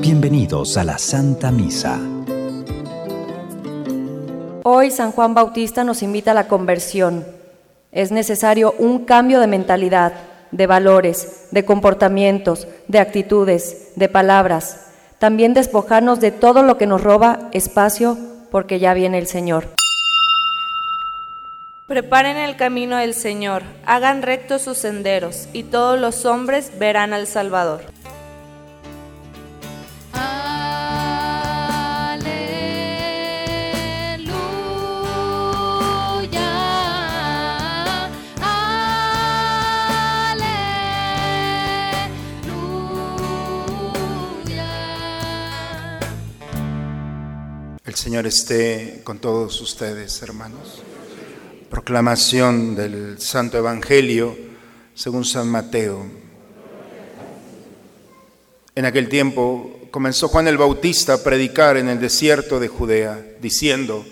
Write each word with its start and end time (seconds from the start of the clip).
Bienvenidos 0.00 0.76
a 0.76 0.84
la 0.84 0.98
Santa 0.98 1.50
Misa. 1.50 1.98
Hoy 4.64 4.90
San 4.90 5.12
Juan 5.12 5.34
Bautista 5.34 5.84
nos 5.84 6.02
invita 6.02 6.32
a 6.32 6.34
la 6.34 6.48
conversión. 6.48 7.24
Es 7.92 8.12
necesario 8.12 8.74
un 8.78 9.04
cambio 9.04 9.40
de 9.40 9.46
mentalidad, 9.46 10.12
de 10.50 10.66
valores, 10.66 11.48
de 11.50 11.64
comportamientos, 11.64 12.68
de 12.88 12.98
actitudes, 12.98 13.92
de 13.96 14.08
palabras. 14.08 14.86
También 15.18 15.54
despojarnos 15.54 16.20
de 16.20 16.30
todo 16.30 16.62
lo 16.62 16.76
que 16.76 16.86
nos 16.86 17.02
roba 17.02 17.48
espacio 17.52 18.18
porque 18.50 18.78
ya 18.78 18.94
viene 18.94 19.18
el 19.18 19.26
Señor. 19.26 19.79
Preparen 21.90 22.36
el 22.36 22.54
camino 22.54 22.98
del 22.98 23.14
Señor, 23.14 23.64
hagan 23.84 24.22
rectos 24.22 24.62
sus 24.62 24.78
senderos, 24.78 25.48
y 25.52 25.64
todos 25.64 25.98
los 25.98 26.24
hombres 26.24 26.70
verán 26.78 27.12
al 27.12 27.26
Salvador. 27.26 27.82
El 47.84 47.94
Señor 47.96 48.28
esté 48.28 49.00
con 49.02 49.18
todos 49.18 49.60
ustedes, 49.60 50.22
hermanos. 50.22 50.84
Proclamación 51.70 52.74
del 52.74 53.20
Santo 53.20 53.56
Evangelio 53.56 54.36
según 54.92 55.24
San 55.24 55.48
Mateo. 55.48 56.04
En 58.74 58.84
aquel 58.84 59.08
tiempo 59.08 59.78
comenzó 59.92 60.26
Juan 60.26 60.48
el 60.48 60.58
Bautista 60.58 61.14
a 61.14 61.22
predicar 61.22 61.76
en 61.76 61.88
el 61.88 62.00
desierto 62.00 62.58
de 62.58 62.66
Judea, 62.66 63.24
diciendo, 63.40 64.04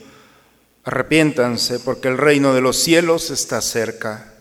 arrepiéntanse 0.85 1.81
porque 1.81 2.07
el 2.07 2.17
reino 2.17 2.55
de 2.55 2.61
los 2.61 2.77
cielos 2.77 3.31
está 3.31 3.61
cerca. 3.61 4.35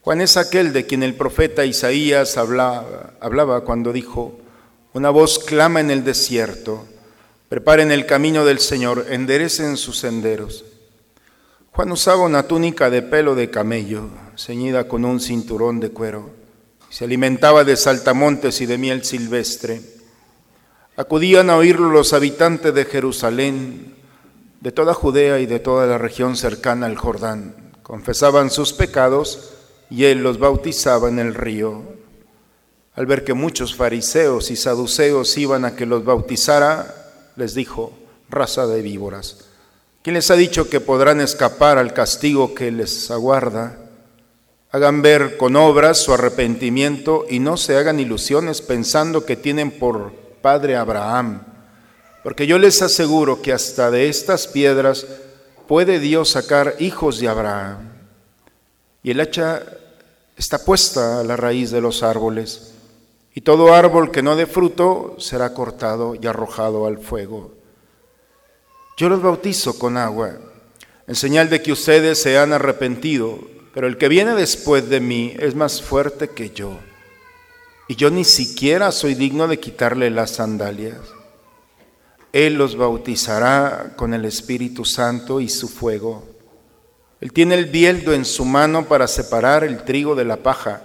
Juan 0.00 0.22
es 0.22 0.38
aquel 0.38 0.72
de 0.72 0.86
quien 0.86 1.02
el 1.02 1.14
profeta 1.14 1.66
Isaías 1.66 2.38
hablaba, 2.38 3.12
hablaba 3.20 3.60
cuando 3.60 3.92
dijo, 3.92 4.40
una 4.94 5.10
voz 5.10 5.38
clama 5.38 5.80
en 5.80 5.90
el 5.90 6.02
desierto, 6.02 6.86
Preparen 7.50 7.92
el 7.92 8.04
camino 8.04 8.44
del 8.44 8.58
Señor, 8.58 9.06
enderecen 9.10 9.76
sus 9.76 9.98
senderos. 9.98 10.64
Juan 11.78 11.92
usaba 11.92 12.24
una 12.24 12.42
túnica 12.42 12.90
de 12.90 13.02
pelo 13.02 13.36
de 13.36 13.50
camello, 13.50 14.08
ceñida 14.36 14.88
con 14.88 15.04
un 15.04 15.20
cinturón 15.20 15.78
de 15.78 15.90
cuero. 15.90 16.30
Se 16.90 17.04
alimentaba 17.04 17.62
de 17.62 17.76
saltamontes 17.76 18.60
y 18.60 18.66
de 18.66 18.78
miel 18.78 19.04
silvestre. 19.04 19.80
Acudían 20.96 21.50
a 21.50 21.56
oírlo 21.56 21.88
los 21.88 22.14
habitantes 22.14 22.74
de 22.74 22.84
Jerusalén, 22.84 23.94
de 24.60 24.72
toda 24.72 24.92
Judea 24.92 25.38
y 25.38 25.46
de 25.46 25.60
toda 25.60 25.86
la 25.86 25.98
región 25.98 26.36
cercana 26.36 26.86
al 26.86 26.96
Jordán. 26.96 27.54
Confesaban 27.84 28.50
sus 28.50 28.72
pecados 28.72 29.52
y 29.88 30.06
él 30.06 30.24
los 30.24 30.40
bautizaba 30.40 31.08
en 31.08 31.20
el 31.20 31.32
río. 31.32 31.84
Al 32.96 33.06
ver 33.06 33.22
que 33.22 33.34
muchos 33.34 33.76
fariseos 33.76 34.50
y 34.50 34.56
saduceos 34.56 35.38
iban 35.38 35.64
a 35.64 35.76
que 35.76 35.86
los 35.86 36.04
bautizara, 36.04 37.32
les 37.36 37.54
dijo, 37.54 37.92
raza 38.28 38.66
de 38.66 38.82
víboras, 38.82 39.47
¿quién 40.02 40.14
les 40.14 40.30
ha 40.30 40.36
dicho 40.36 40.68
que 40.68 40.80
podrán 40.80 41.20
escapar 41.20 41.78
al 41.78 41.92
castigo 41.92 42.54
que 42.54 42.70
les 42.70 43.10
aguarda? 43.10 43.78
Hagan 44.70 45.02
ver 45.02 45.36
con 45.36 45.56
obras 45.56 45.98
su 45.98 46.12
arrepentimiento 46.12 47.24
y 47.28 47.38
no 47.38 47.56
se 47.56 47.76
hagan 47.76 48.00
ilusiones 48.00 48.60
pensando 48.60 49.24
que 49.24 49.36
tienen 49.36 49.70
por 49.70 50.12
padre 50.42 50.76
Abraham, 50.76 51.42
porque 52.22 52.46
yo 52.46 52.58
les 52.58 52.82
aseguro 52.82 53.40
que 53.40 53.52
hasta 53.52 53.90
de 53.90 54.08
estas 54.08 54.46
piedras 54.46 55.06
puede 55.66 55.98
Dios 55.98 56.30
sacar 56.30 56.76
hijos 56.78 57.18
de 57.18 57.28
Abraham. 57.28 57.92
Y 59.02 59.12
el 59.12 59.20
hacha 59.20 59.62
está 60.36 60.64
puesta 60.64 61.20
a 61.20 61.24
la 61.24 61.36
raíz 61.36 61.70
de 61.70 61.80
los 61.80 62.02
árboles 62.02 62.74
y 63.34 63.40
todo 63.42 63.72
árbol 63.72 64.10
que 64.10 64.22
no 64.22 64.34
dé 64.34 64.46
fruto 64.46 65.14
será 65.18 65.54
cortado 65.54 66.16
y 66.20 66.26
arrojado 66.26 66.86
al 66.86 66.98
fuego. 66.98 67.52
Yo 68.98 69.08
los 69.08 69.22
bautizo 69.22 69.78
con 69.78 69.96
agua, 69.96 70.36
en 71.06 71.14
señal 71.14 71.48
de 71.48 71.62
que 71.62 71.72
ustedes 71.72 72.20
se 72.20 72.36
han 72.36 72.52
arrepentido, 72.52 73.38
pero 73.72 73.86
el 73.86 73.96
que 73.96 74.08
viene 74.08 74.34
después 74.34 74.90
de 74.90 75.00
mí 75.00 75.34
es 75.38 75.54
más 75.54 75.80
fuerte 75.80 76.28
que 76.28 76.50
yo, 76.50 76.78
y 77.88 77.96
yo 77.96 78.10
ni 78.10 78.24
siquiera 78.24 78.92
soy 78.92 79.14
digno 79.14 79.48
de 79.48 79.58
quitarle 79.58 80.10
las 80.10 80.32
sandalias. 80.32 80.98
Él 82.34 82.56
los 82.56 82.76
bautizará 82.76 83.94
con 83.96 84.12
el 84.12 84.26
Espíritu 84.26 84.84
Santo 84.84 85.40
y 85.40 85.48
su 85.48 85.68
fuego. 85.68 86.28
Él 87.22 87.32
tiene 87.32 87.54
el 87.54 87.64
bieldo 87.64 88.12
en 88.12 88.26
su 88.26 88.44
mano 88.44 88.84
para 88.84 89.08
separar 89.08 89.64
el 89.64 89.84
trigo 89.84 90.14
de 90.14 90.26
la 90.26 90.36
paja 90.36 90.82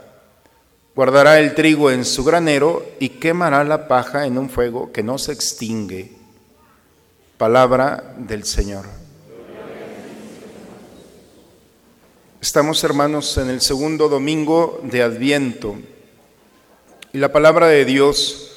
Guardará 0.95 1.39
el 1.39 1.55
trigo 1.55 1.89
en 1.89 2.05
su 2.05 2.23
granero 2.23 2.85
y 2.99 3.09
quemará 3.09 3.63
la 3.63 3.87
paja 3.87 4.27
en 4.27 4.37
un 4.37 4.49
fuego 4.49 4.91
que 4.91 5.01
no 5.01 5.17
se 5.17 5.31
extingue. 5.31 6.11
Palabra 7.43 8.15
del 8.15 8.45
Señor. 8.45 8.85
Estamos 12.39 12.81
hermanos 12.85 13.37
en 13.37 13.49
el 13.49 13.59
segundo 13.59 14.07
domingo 14.07 14.79
de 14.83 15.03
Adviento 15.03 15.75
y 17.11 17.17
la 17.17 17.33
palabra 17.33 17.67
de 17.67 17.83
Dios 17.83 18.51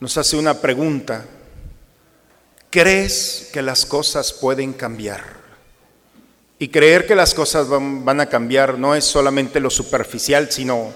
nos 0.00 0.18
hace 0.18 0.36
una 0.36 0.54
pregunta. 0.54 1.26
¿Crees 2.70 3.50
que 3.52 3.62
las 3.62 3.86
cosas 3.86 4.32
pueden 4.32 4.72
cambiar? 4.72 5.22
Y 6.58 6.70
creer 6.70 7.06
que 7.06 7.14
las 7.14 7.34
cosas 7.34 7.68
van, 7.68 8.20
a 8.20 8.26
cambiar 8.26 8.80
no 8.80 8.96
es 8.96 9.04
solamente 9.04 9.60
lo 9.60 9.70
superficial, 9.70 10.50
sino 10.50 10.92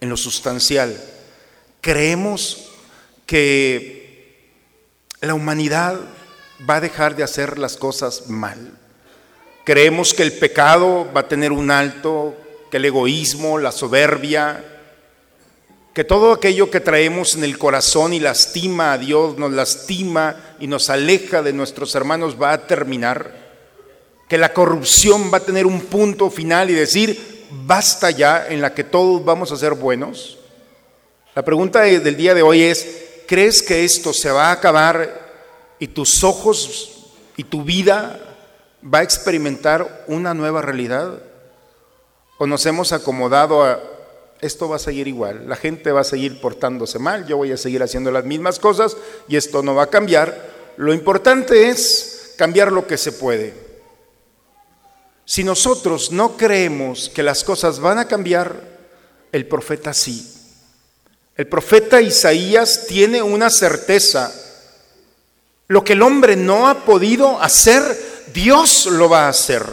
en 0.00 0.08
lo 0.08 0.16
sustancial. 0.16 0.96
Creemos 1.80 2.70
que 3.26 4.62
la 5.20 5.34
humanidad 5.34 5.98
va 6.68 6.76
a 6.76 6.80
dejar 6.80 7.16
de 7.16 7.22
hacer 7.22 7.58
las 7.58 7.76
cosas 7.76 8.28
mal. 8.28 8.72
Creemos 9.64 10.12
que 10.14 10.22
el 10.22 10.32
pecado 10.32 11.10
va 11.14 11.20
a 11.20 11.28
tener 11.28 11.52
un 11.52 11.70
alto, 11.70 12.34
que 12.70 12.76
el 12.76 12.84
egoísmo, 12.84 13.58
la 13.58 13.72
soberbia, 13.72 14.62
que 15.94 16.04
todo 16.04 16.32
aquello 16.32 16.70
que 16.70 16.80
traemos 16.80 17.34
en 17.36 17.44
el 17.44 17.56
corazón 17.56 18.12
y 18.12 18.20
lastima 18.20 18.92
a 18.92 18.98
Dios, 18.98 19.38
nos 19.38 19.52
lastima 19.52 20.56
y 20.58 20.66
nos 20.66 20.90
aleja 20.90 21.40
de 21.40 21.52
nuestros 21.52 21.94
hermanos 21.94 22.36
va 22.40 22.52
a 22.52 22.66
terminar, 22.66 23.32
que 24.28 24.36
la 24.36 24.52
corrupción 24.52 25.30
va 25.32 25.38
a 25.38 25.44
tener 25.44 25.66
un 25.66 25.82
punto 25.82 26.30
final 26.30 26.68
y 26.68 26.74
decir, 26.74 27.46
basta 27.64 28.10
ya 28.10 28.46
en 28.48 28.60
la 28.60 28.74
que 28.74 28.84
todos 28.84 29.24
vamos 29.24 29.52
a 29.52 29.56
ser 29.56 29.74
buenos? 29.74 30.38
La 31.34 31.44
pregunta 31.44 31.82
del 31.82 32.16
día 32.16 32.34
de 32.34 32.42
hoy 32.42 32.62
es, 32.62 32.86
¿crees 33.26 33.62
que 33.62 33.84
esto 33.84 34.12
se 34.12 34.30
va 34.30 34.48
a 34.48 34.52
acabar 34.52 35.23
y 35.84 35.88
tus 35.88 36.24
ojos 36.24 37.12
y 37.36 37.44
tu 37.44 37.62
vida 37.62 38.18
va 38.82 39.00
a 39.00 39.02
experimentar 39.02 40.06
una 40.06 40.32
nueva 40.32 40.62
realidad? 40.62 41.22
¿O 42.38 42.46
nos 42.46 42.64
hemos 42.64 42.94
acomodado 42.94 43.62
a 43.62 43.82
esto 44.40 44.66
va 44.66 44.76
a 44.76 44.78
seguir 44.78 45.08
igual, 45.08 45.46
la 45.46 45.56
gente 45.56 45.92
va 45.92 46.00
a 46.00 46.04
seguir 46.04 46.40
portándose 46.40 46.98
mal, 46.98 47.26
yo 47.26 47.36
voy 47.36 47.52
a 47.52 47.58
seguir 47.58 47.82
haciendo 47.82 48.10
las 48.10 48.24
mismas 48.24 48.58
cosas 48.58 48.96
y 49.28 49.36
esto 49.36 49.62
no 49.62 49.74
va 49.74 49.82
a 49.82 49.90
cambiar? 49.90 50.72
Lo 50.78 50.94
importante 50.94 51.68
es 51.68 52.32
cambiar 52.38 52.72
lo 52.72 52.86
que 52.86 52.96
se 52.96 53.12
puede. 53.12 53.52
Si 55.26 55.44
nosotros 55.44 56.12
no 56.12 56.38
creemos 56.38 57.10
que 57.10 57.22
las 57.22 57.44
cosas 57.44 57.78
van 57.78 57.98
a 57.98 58.08
cambiar, 58.08 58.56
el 59.32 59.46
profeta 59.46 59.92
sí. 59.92 60.30
El 61.36 61.46
profeta 61.46 62.00
Isaías 62.00 62.86
tiene 62.88 63.20
una 63.20 63.50
certeza. 63.50 64.32
Lo 65.68 65.82
que 65.82 65.94
el 65.94 66.02
hombre 66.02 66.36
no 66.36 66.68
ha 66.68 66.84
podido 66.84 67.40
hacer, 67.40 67.82
Dios 68.32 68.86
lo 68.86 69.08
va 69.08 69.26
a 69.26 69.30
hacer. 69.30 69.64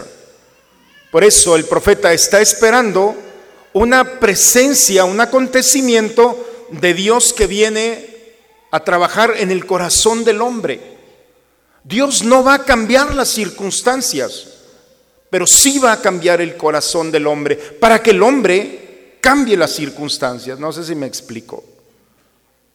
Por 1.12 1.24
eso 1.24 1.56
el 1.56 1.66
profeta 1.66 2.14
está 2.14 2.42
esperando 2.42 3.16
una 3.74 4.20
presencia, 4.20 5.06
un 5.06 5.20
acontecimiento 5.20 6.68
de 6.70 6.94
Dios 6.94 7.34
que 7.34 7.48
viene 7.48 8.10
a 8.72 8.80
trabajar 8.82 9.34
en 9.38 9.52
el 9.52 9.66
corazón 9.66 10.24
del 10.24 10.42
hombre. 10.42 10.98
Dios 11.84 12.24
no 12.24 12.44
va 12.44 12.56
a 12.56 12.64
cambiar 12.64 13.14
las 13.14 13.30
circunstancias 13.30 14.52
pero 15.32 15.48
sí 15.48 15.80
va 15.80 15.94
a 15.94 16.02
cambiar 16.02 16.42
el 16.42 16.58
corazón 16.58 17.10
del 17.10 17.26
hombre 17.26 17.56
para 17.56 18.04
que 18.04 18.12
el 18.12 18.22
hombre 18.22 19.18
cambie 19.22 19.56
las 19.56 19.72
circunstancias. 19.72 20.60
No 20.60 20.74
sé 20.74 20.84
si 20.84 20.94
me 20.94 21.08
explico. 21.08 21.64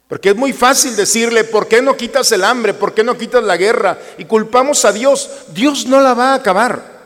Porque 0.07 0.29
es 0.29 0.35
muy 0.35 0.53
fácil 0.53 0.95
decirle, 0.95 1.43
¿por 1.43 1.67
qué 1.67 1.81
no 1.81 1.97
quitas 1.97 2.31
el 2.31 2.43
hambre? 2.43 2.73
¿Por 2.73 2.93
qué 2.93 3.03
no 3.03 3.17
quitas 3.17 3.43
la 3.43 3.57
guerra? 3.57 3.97
Y 4.17 4.25
culpamos 4.25 4.85
a 4.85 4.93
Dios. 4.93 5.29
Dios 5.49 5.85
no 5.85 5.99
la 5.99 6.13
va 6.13 6.31
a 6.31 6.35
acabar. 6.35 6.97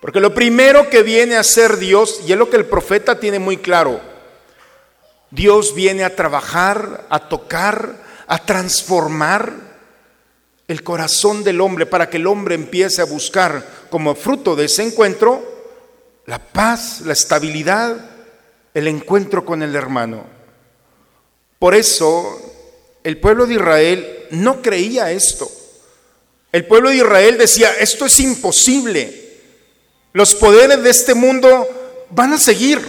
Porque 0.00 0.20
lo 0.20 0.34
primero 0.34 0.90
que 0.90 1.02
viene 1.02 1.36
a 1.36 1.42
ser 1.42 1.78
Dios, 1.78 2.20
y 2.26 2.32
es 2.32 2.38
lo 2.38 2.50
que 2.50 2.56
el 2.56 2.66
profeta 2.66 3.18
tiene 3.18 3.38
muy 3.38 3.56
claro, 3.56 4.00
Dios 5.30 5.74
viene 5.74 6.04
a 6.04 6.14
trabajar, 6.14 7.06
a 7.08 7.28
tocar, 7.28 7.96
a 8.26 8.38
transformar 8.38 9.52
el 10.68 10.82
corazón 10.82 11.42
del 11.42 11.60
hombre 11.60 11.86
para 11.86 12.10
que 12.10 12.18
el 12.18 12.26
hombre 12.26 12.54
empiece 12.54 13.00
a 13.00 13.06
buscar 13.06 13.64
como 13.90 14.14
fruto 14.14 14.54
de 14.54 14.66
ese 14.66 14.82
encuentro 14.82 15.42
la 16.26 16.38
paz, 16.38 17.00
la 17.06 17.14
estabilidad, 17.14 17.96
el 18.74 18.86
encuentro 18.86 19.46
con 19.46 19.62
el 19.62 19.74
hermano. 19.74 20.37
Por 21.58 21.74
eso 21.74 22.40
el 23.02 23.18
pueblo 23.18 23.46
de 23.46 23.54
Israel 23.54 24.26
no 24.30 24.62
creía 24.62 25.10
esto. 25.10 25.50
El 26.52 26.66
pueblo 26.66 26.90
de 26.90 26.96
Israel 26.96 27.38
decía, 27.38 27.72
esto 27.78 28.06
es 28.06 28.20
imposible. 28.20 29.28
Los 30.12 30.34
poderes 30.34 30.82
de 30.82 30.90
este 30.90 31.14
mundo 31.14 32.06
van 32.10 32.32
a 32.32 32.38
seguir. 32.38 32.80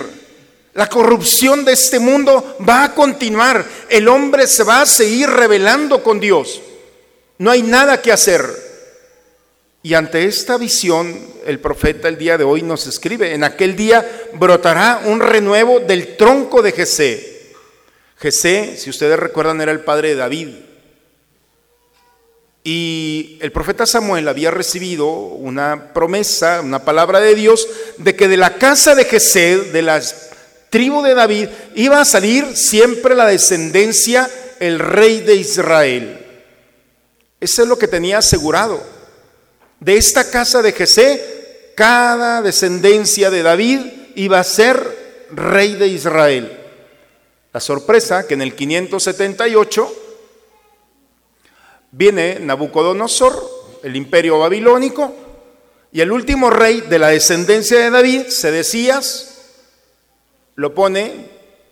La 0.73 0.87
corrupción 0.87 1.65
de 1.65 1.73
este 1.73 1.99
mundo 1.99 2.57
va 2.67 2.85
a 2.85 2.95
continuar. 2.95 3.65
El 3.89 4.07
hombre 4.07 4.47
se 4.47 4.63
va 4.63 4.81
a 4.81 4.85
seguir 4.85 5.29
rebelando 5.29 6.01
con 6.03 6.19
Dios. 6.19 6.61
No 7.37 7.51
hay 7.51 7.63
nada 7.63 8.01
que 8.01 8.11
hacer. 8.11 8.69
Y 9.81 9.93
ante 9.93 10.25
esta 10.25 10.57
visión, 10.57 11.17
el 11.45 11.59
profeta 11.59 12.07
el 12.09 12.17
día 12.17 12.37
de 12.37 12.43
hoy 12.43 12.61
nos 12.61 12.85
escribe, 12.85 13.33
en 13.33 13.45
aquel 13.45 13.75
día 13.77 14.05
brotará 14.33 15.01
un 15.05 15.21
renuevo 15.21 15.79
del 15.79 16.17
tronco 16.17 16.61
de 16.61 16.73
Jesé. 16.73 17.38
Jesé, 18.19 18.75
si 18.77 18.89
ustedes 18.89 19.17
recuerdan, 19.17 19.61
era 19.61 19.71
el 19.71 19.79
padre 19.81 20.09
de 20.09 20.15
David. 20.15 20.49
Y 22.63 23.37
el 23.41 23.51
profeta 23.51 23.85
Samuel 23.85 24.27
había 24.27 24.51
recibido 24.51 25.07
una 25.07 25.93
promesa, 25.93 26.59
una 26.61 26.83
palabra 26.83 27.21
de 27.21 27.33
Dios, 27.33 27.67
de 27.97 28.15
que 28.15 28.27
de 28.27 28.35
la 28.35 28.55
casa 28.55 28.93
de 28.93 29.05
Jesé, 29.05 29.57
de 29.71 29.81
la 29.81 30.01
tribu 30.69 31.01
de 31.01 31.15
David, 31.15 31.47
iba 31.75 32.01
a 32.01 32.05
salir 32.05 32.57
siempre 32.57 33.15
la 33.15 33.25
descendencia, 33.25 34.29
el 34.59 34.79
rey 34.79 35.21
de 35.21 35.35
Israel. 35.35 36.25
Eso 37.39 37.63
es 37.63 37.69
lo 37.69 37.79
que 37.79 37.87
tenía 37.87 38.17
asegurado. 38.17 38.83
De 39.79 39.95
esta 39.95 40.29
casa 40.29 40.61
de 40.61 40.73
Jesé, 40.73 41.71
cada 41.75 42.41
descendencia 42.41 43.29
de 43.29 43.43
David 43.43 43.79
iba 44.15 44.41
a 44.41 44.43
ser 44.43 45.27
rey 45.31 45.75
de 45.75 45.87
Israel. 45.87 46.58
La 47.51 47.59
sorpresa 47.59 48.27
que 48.27 48.35
en 48.35 48.43
el 48.43 48.55
578 48.55 49.93
viene 51.91 52.39
Nabucodonosor, 52.39 53.79
el 53.83 53.95
imperio 53.95 54.37
babilónico, 54.37 55.13
y 55.91 56.01
el 56.01 56.11
último 56.11 56.51
rey 56.51 56.81
de 56.81 56.99
la 56.99 57.07
descendencia 57.07 57.79
de 57.79 57.89
David, 57.89 58.27
Sedecías, 58.27 59.41
lo 60.53 60.75
pone, 60.75 61.29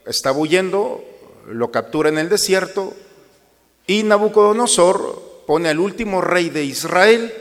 está 0.07 0.31
huyendo, 0.31 1.03
lo 1.47 1.69
captura 1.69 2.09
en 2.09 2.17
el 2.17 2.29
desierto, 2.29 2.93
y 3.85 4.01
Nabucodonosor 4.01 5.43
pone 5.45 5.69
al 5.69 5.79
último 5.79 6.21
rey 6.21 6.49
de 6.49 6.63
Israel 6.63 7.31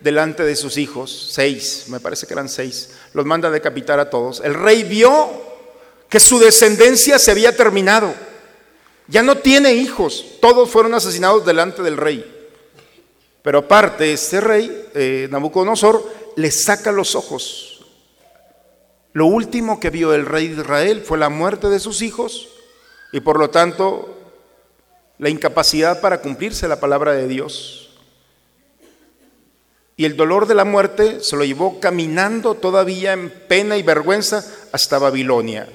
delante 0.00 0.42
de 0.42 0.56
sus 0.56 0.76
hijos, 0.78 1.30
seis, 1.32 1.84
me 1.88 2.00
parece 2.00 2.26
que 2.26 2.34
eran 2.34 2.48
seis, 2.48 2.90
los 3.12 3.24
manda 3.24 3.48
a 3.48 3.52
decapitar 3.52 4.00
a 4.00 4.10
todos. 4.10 4.40
El 4.40 4.54
rey 4.54 4.82
vio 4.82 5.53
que 6.14 6.20
su 6.20 6.38
descendencia 6.38 7.18
se 7.18 7.32
había 7.32 7.56
terminado 7.56 8.14
ya 9.08 9.24
no 9.24 9.38
tiene 9.38 9.72
hijos, 9.74 10.24
todos 10.40 10.70
fueron 10.70 10.94
asesinados 10.94 11.44
delante 11.44 11.82
del 11.82 11.96
rey. 11.96 12.24
Pero 13.42 13.58
aparte, 13.58 14.12
este 14.12 14.40
rey, 14.40 14.90
eh, 14.94 15.26
Nabucodonosor, 15.28 16.08
le 16.36 16.52
saca 16.52 16.92
los 16.92 17.16
ojos. 17.16 17.84
Lo 19.12 19.26
último 19.26 19.80
que 19.80 19.90
vio 19.90 20.14
el 20.14 20.24
rey 20.24 20.46
de 20.46 20.60
Israel 20.62 21.02
fue 21.04 21.18
la 21.18 21.30
muerte 21.30 21.68
de 21.68 21.80
sus 21.80 22.00
hijos 22.00 22.48
y 23.12 23.18
por 23.18 23.40
lo 23.40 23.50
tanto 23.50 24.16
la 25.18 25.30
incapacidad 25.30 26.00
para 26.00 26.20
cumplirse 26.20 26.68
la 26.68 26.78
palabra 26.78 27.14
de 27.14 27.26
Dios. 27.26 27.90
Y 29.96 30.04
el 30.04 30.16
dolor 30.16 30.46
de 30.46 30.54
la 30.54 30.64
muerte 30.64 31.18
se 31.24 31.34
lo 31.34 31.42
llevó 31.42 31.80
caminando 31.80 32.54
todavía 32.54 33.14
en 33.14 33.30
pena 33.30 33.76
y 33.76 33.82
vergüenza 33.82 34.46
hasta 34.70 35.00
Babilonia. 35.00 35.68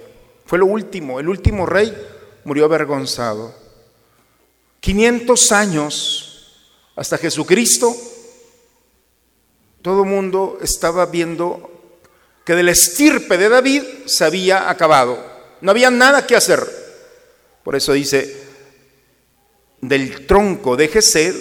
Fue 0.49 0.57
lo 0.57 0.65
último, 0.65 1.19
el 1.19 1.29
último 1.29 1.67
rey 1.67 1.95
murió 2.43 2.65
avergonzado. 2.65 3.53
500 4.79 5.51
años 5.51 6.55
hasta 6.95 7.19
Jesucristo, 7.19 7.95
todo 9.83 10.01
el 10.01 10.09
mundo 10.09 10.57
estaba 10.59 11.05
viendo 11.05 11.93
que 12.43 12.55
del 12.55 12.69
estirpe 12.69 13.37
de 13.37 13.47
David 13.47 13.83
se 14.07 14.25
había 14.25 14.71
acabado. 14.71 15.23
No 15.61 15.69
había 15.69 15.91
nada 15.91 16.25
que 16.25 16.35
hacer. 16.35 16.67
Por 17.63 17.75
eso 17.75 17.93
dice, 17.93 18.35
del 19.81 20.25
tronco 20.25 20.75
de 20.75 20.87
Gesed, 20.87 21.35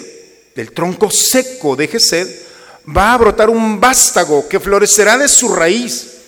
del 0.55 0.71
tronco 0.71 1.09
seco 1.09 1.75
de 1.75 1.87
Gesed, 1.87 2.43
va 2.95 3.15
a 3.15 3.17
brotar 3.17 3.49
un 3.49 3.79
vástago 3.79 4.47
que 4.47 4.59
florecerá 4.59 5.17
de 5.17 5.27
su 5.27 5.55
raíz, 5.55 6.19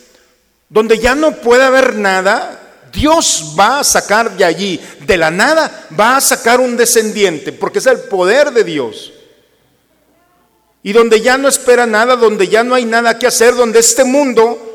donde 0.68 0.98
ya 0.98 1.14
no 1.14 1.42
puede 1.42 1.62
haber 1.62 1.96
nada, 1.96 2.58
Dios 2.92 3.56
va 3.58 3.80
a 3.80 3.84
sacar 3.84 4.36
de 4.36 4.44
allí, 4.44 4.80
de 5.06 5.18
la 5.18 5.32
nada, 5.32 5.88
va 5.98 6.18
a 6.18 6.22
sacar 6.22 6.60
un 6.60 6.76
descendiente, 6.76 7.54
porque 7.54 7.80
es 7.80 7.86
el 7.86 8.00
poder 8.02 8.52
de 8.52 8.64
Dios. 8.64 9.14
Y 10.84 10.94
donde 10.94 11.22
ya 11.22 11.38
no 11.38 11.48
espera 11.48 11.86
nada, 11.86 12.16
donde 12.16 12.48
ya 12.48 12.64
no 12.64 12.76
hay 12.76 12.86
nada 12.86 13.18
que 13.20 13.28
hacer, 13.28 13.56
donde 13.56 13.80
este 13.80 14.04
mundo 14.04 14.68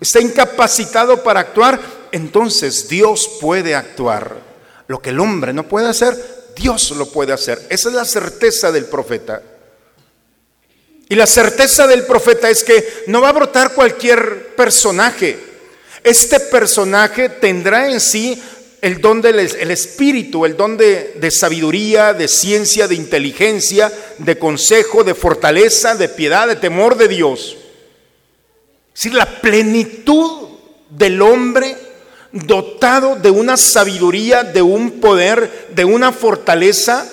está 0.00 0.20
incapacitado 0.20 1.22
para 1.22 1.40
actuar, 1.40 1.80
entonces 2.12 2.88
Dios 2.88 3.28
puede 3.40 3.74
actuar. 3.74 4.36
Lo 4.86 5.00
que 5.00 5.10
el 5.10 5.20
hombre 5.20 5.52
no 5.52 5.66
puede 5.66 5.88
hacer, 5.88 6.16
Dios 6.54 6.90
lo 6.92 7.06
puede 7.06 7.32
hacer. 7.32 7.66
Esa 7.70 7.88
es 7.88 7.94
la 7.94 8.04
certeza 8.04 8.70
del 8.70 8.84
profeta. 8.84 9.42
Y 11.08 11.14
la 11.14 11.26
certeza 11.26 11.86
del 11.86 12.04
profeta 12.04 12.48
es 12.50 12.62
que 12.64 13.04
no 13.06 13.20
va 13.20 13.30
a 13.30 13.32
brotar 13.32 13.72
cualquier 13.72 14.54
personaje. 14.54 15.53
Este 16.04 16.38
personaje 16.38 17.30
tendrá 17.30 17.90
en 17.90 17.98
sí 17.98 18.40
el 18.82 19.00
don 19.00 19.22
del 19.22 19.38
el 19.38 19.70
espíritu, 19.70 20.44
el 20.44 20.54
don 20.54 20.76
de, 20.76 21.14
de, 21.18 21.30
sabiduría, 21.30 22.12
de 22.12 22.28
ciencia, 22.28 22.86
de 22.86 22.94
inteligencia, 22.94 23.90
de 24.18 24.38
consejo, 24.38 25.02
de 25.02 25.14
fortaleza, 25.14 25.94
de 25.94 26.10
piedad, 26.10 26.46
de 26.46 26.56
temor 26.56 26.98
de 26.98 27.08
Dios. 27.08 27.56
Es 28.88 29.02
decir, 29.02 29.14
la 29.14 29.40
plenitud 29.40 30.50
del 30.90 31.22
hombre 31.22 31.74
dotado 32.32 33.16
de 33.16 33.30
una 33.30 33.56
sabiduría, 33.56 34.44
de 34.44 34.60
un 34.60 35.00
poder, 35.00 35.68
de 35.74 35.86
una 35.86 36.12
fortaleza. 36.12 37.08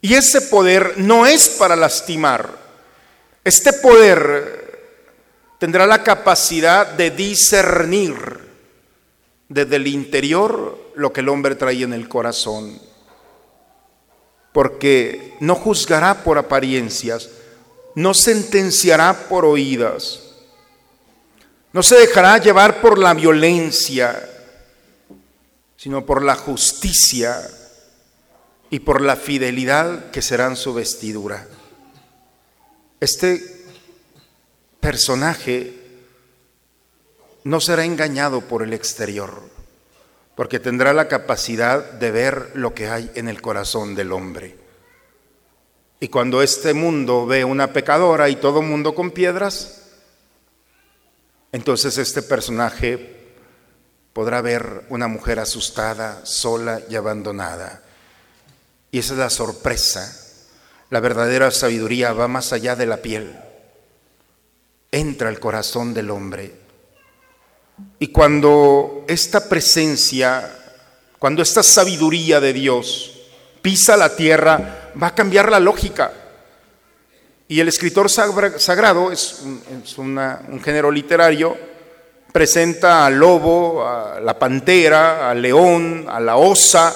Y 0.00 0.14
ese 0.14 0.40
poder 0.40 0.94
no 0.96 1.26
es 1.26 1.48
para 1.48 1.76
lastimar. 1.76 2.58
Este 3.44 3.72
poder 3.72 4.57
tendrá 5.58 5.86
la 5.86 6.02
capacidad 6.02 6.86
de 6.86 7.10
discernir 7.10 8.14
desde 9.48 9.76
el 9.76 9.86
interior 9.86 10.92
lo 10.94 11.12
que 11.12 11.20
el 11.20 11.28
hombre 11.28 11.54
trae 11.54 11.82
en 11.82 11.92
el 11.92 12.08
corazón. 12.08 12.80
Porque 14.52 15.36
no 15.40 15.54
juzgará 15.54 16.22
por 16.22 16.38
apariencias, 16.38 17.28
no 17.94 18.14
sentenciará 18.14 19.28
por 19.28 19.44
oídas, 19.44 20.20
no 21.72 21.82
se 21.82 21.96
dejará 21.96 22.38
llevar 22.38 22.80
por 22.80 22.98
la 22.98 23.14
violencia, 23.14 24.28
sino 25.76 26.04
por 26.04 26.22
la 26.22 26.34
justicia 26.34 27.38
y 28.70 28.80
por 28.80 29.00
la 29.00 29.16
fidelidad 29.16 30.10
que 30.10 30.22
serán 30.22 30.56
su 30.56 30.74
vestidura. 30.74 31.46
Este 33.00 33.57
personaje 34.80 35.74
no 37.44 37.60
será 37.60 37.84
engañado 37.84 38.42
por 38.42 38.62
el 38.62 38.72
exterior, 38.72 39.42
porque 40.34 40.60
tendrá 40.60 40.92
la 40.92 41.08
capacidad 41.08 41.82
de 41.92 42.10
ver 42.10 42.52
lo 42.54 42.74
que 42.74 42.88
hay 42.88 43.10
en 43.14 43.28
el 43.28 43.40
corazón 43.40 43.94
del 43.94 44.12
hombre. 44.12 44.56
Y 46.00 46.08
cuando 46.08 46.42
este 46.42 46.74
mundo 46.74 47.26
ve 47.26 47.44
una 47.44 47.72
pecadora 47.72 48.28
y 48.28 48.36
todo 48.36 48.62
mundo 48.62 48.94
con 48.94 49.10
piedras, 49.10 49.82
entonces 51.50 51.98
este 51.98 52.22
personaje 52.22 53.34
podrá 54.12 54.40
ver 54.42 54.84
una 54.90 55.08
mujer 55.08 55.40
asustada, 55.40 56.24
sola 56.24 56.80
y 56.88 56.96
abandonada. 56.96 57.82
Y 58.90 58.98
esa 58.98 59.14
es 59.14 59.18
la 59.18 59.30
sorpresa. 59.30 60.14
La 60.90 61.00
verdadera 61.00 61.50
sabiduría 61.50 62.12
va 62.12 62.28
más 62.28 62.52
allá 62.52 62.76
de 62.76 62.86
la 62.86 62.98
piel 62.98 63.47
entra 64.90 65.28
al 65.28 65.40
corazón 65.40 65.94
del 65.94 66.10
hombre. 66.10 66.54
Y 67.98 68.08
cuando 68.08 69.04
esta 69.08 69.48
presencia, 69.48 70.50
cuando 71.18 71.42
esta 71.42 71.62
sabiduría 71.62 72.40
de 72.40 72.52
Dios 72.52 73.14
pisa 73.62 73.96
la 73.96 74.14
tierra, 74.16 74.92
va 75.00 75.08
a 75.08 75.14
cambiar 75.14 75.50
la 75.50 75.60
lógica. 75.60 76.12
Y 77.48 77.60
el 77.60 77.68
escritor 77.68 78.10
sagrado 78.10 79.10
es, 79.10 79.40
un, 79.96 80.60
género 80.62 80.90
literario 80.90 81.56
presenta 82.32 83.06
al 83.06 83.14
lobo, 83.14 83.86
a 83.86 84.20
la 84.20 84.38
pantera, 84.38 85.30
al 85.30 85.40
león, 85.40 86.06
a 86.08 86.20
la 86.20 86.36
osa, 86.36 86.94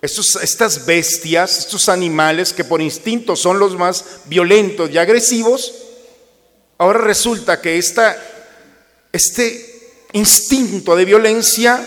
estas 0.00 0.86
bestias, 0.86 1.58
estos 1.58 1.88
animales 1.88 2.52
que 2.52 2.62
por 2.62 2.80
instinto 2.80 3.34
son 3.34 3.58
los 3.58 3.76
más 3.76 4.20
violentos 4.26 4.90
y 4.90 4.98
agresivos, 4.98 5.83
ahora 6.78 7.00
resulta 7.00 7.60
que 7.60 7.78
esta, 7.78 8.16
este 9.12 10.06
instinto 10.12 10.96
de 10.96 11.04
violencia 11.04 11.84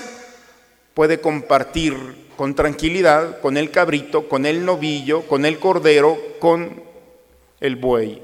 puede 0.93 1.21
compartir 1.21 2.27
con 2.37 2.53
tranquilidad 2.53 3.41
con 3.41 3.57
el 3.57 3.71
cabrito, 3.71 4.29
con 4.29 4.45
el 4.45 4.63
novillo, 4.63 5.27
con 5.27 5.43
el 5.45 5.59
cordero, 5.59 6.17
con 6.39 6.83
el 7.59 7.75
buey. 7.75 8.21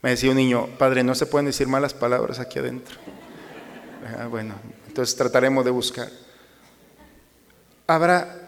Me 0.00 0.10
decía 0.10 0.30
un 0.30 0.36
niño, 0.36 0.68
padre, 0.78 1.04
no 1.04 1.14
se 1.14 1.26
pueden 1.26 1.46
decir 1.46 1.68
malas 1.68 1.94
palabras 1.94 2.38
aquí 2.38 2.58
adentro. 2.58 2.96
Ah, 4.18 4.26
bueno, 4.26 4.54
entonces 4.86 5.14
trataremos 5.16 5.64
de 5.64 5.70
buscar. 5.70 6.08
Habrá 7.86 8.40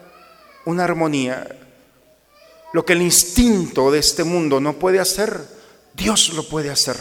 una 0.65 0.83
armonía. 0.83 1.47
Lo 2.73 2.85
que 2.85 2.93
el 2.93 3.01
instinto 3.01 3.91
de 3.91 3.99
este 3.99 4.23
mundo 4.23 4.59
no 4.59 4.73
puede 4.73 4.99
hacer, 4.99 5.41
Dios 5.93 6.33
lo 6.33 6.47
puede 6.47 6.69
hacer. 6.69 6.97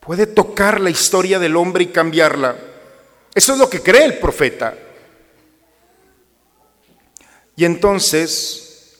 Puede 0.00 0.26
tocar 0.26 0.80
la 0.80 0.90
historia 0.90 1.38
del 1.38 1.56
hombre 1.56 1.84
y 1.84 1.88
cambiarla. 1.88 2.56
Eso 3.34 3.52
es 3.52 3.58
lo 3.58 3.68
que 3.68 3.82
cree 3.82 4.04
el 4.04 4.18
profeta. 4.18 4.74
Y 7.56 7.64
entonces, 7.64 8.96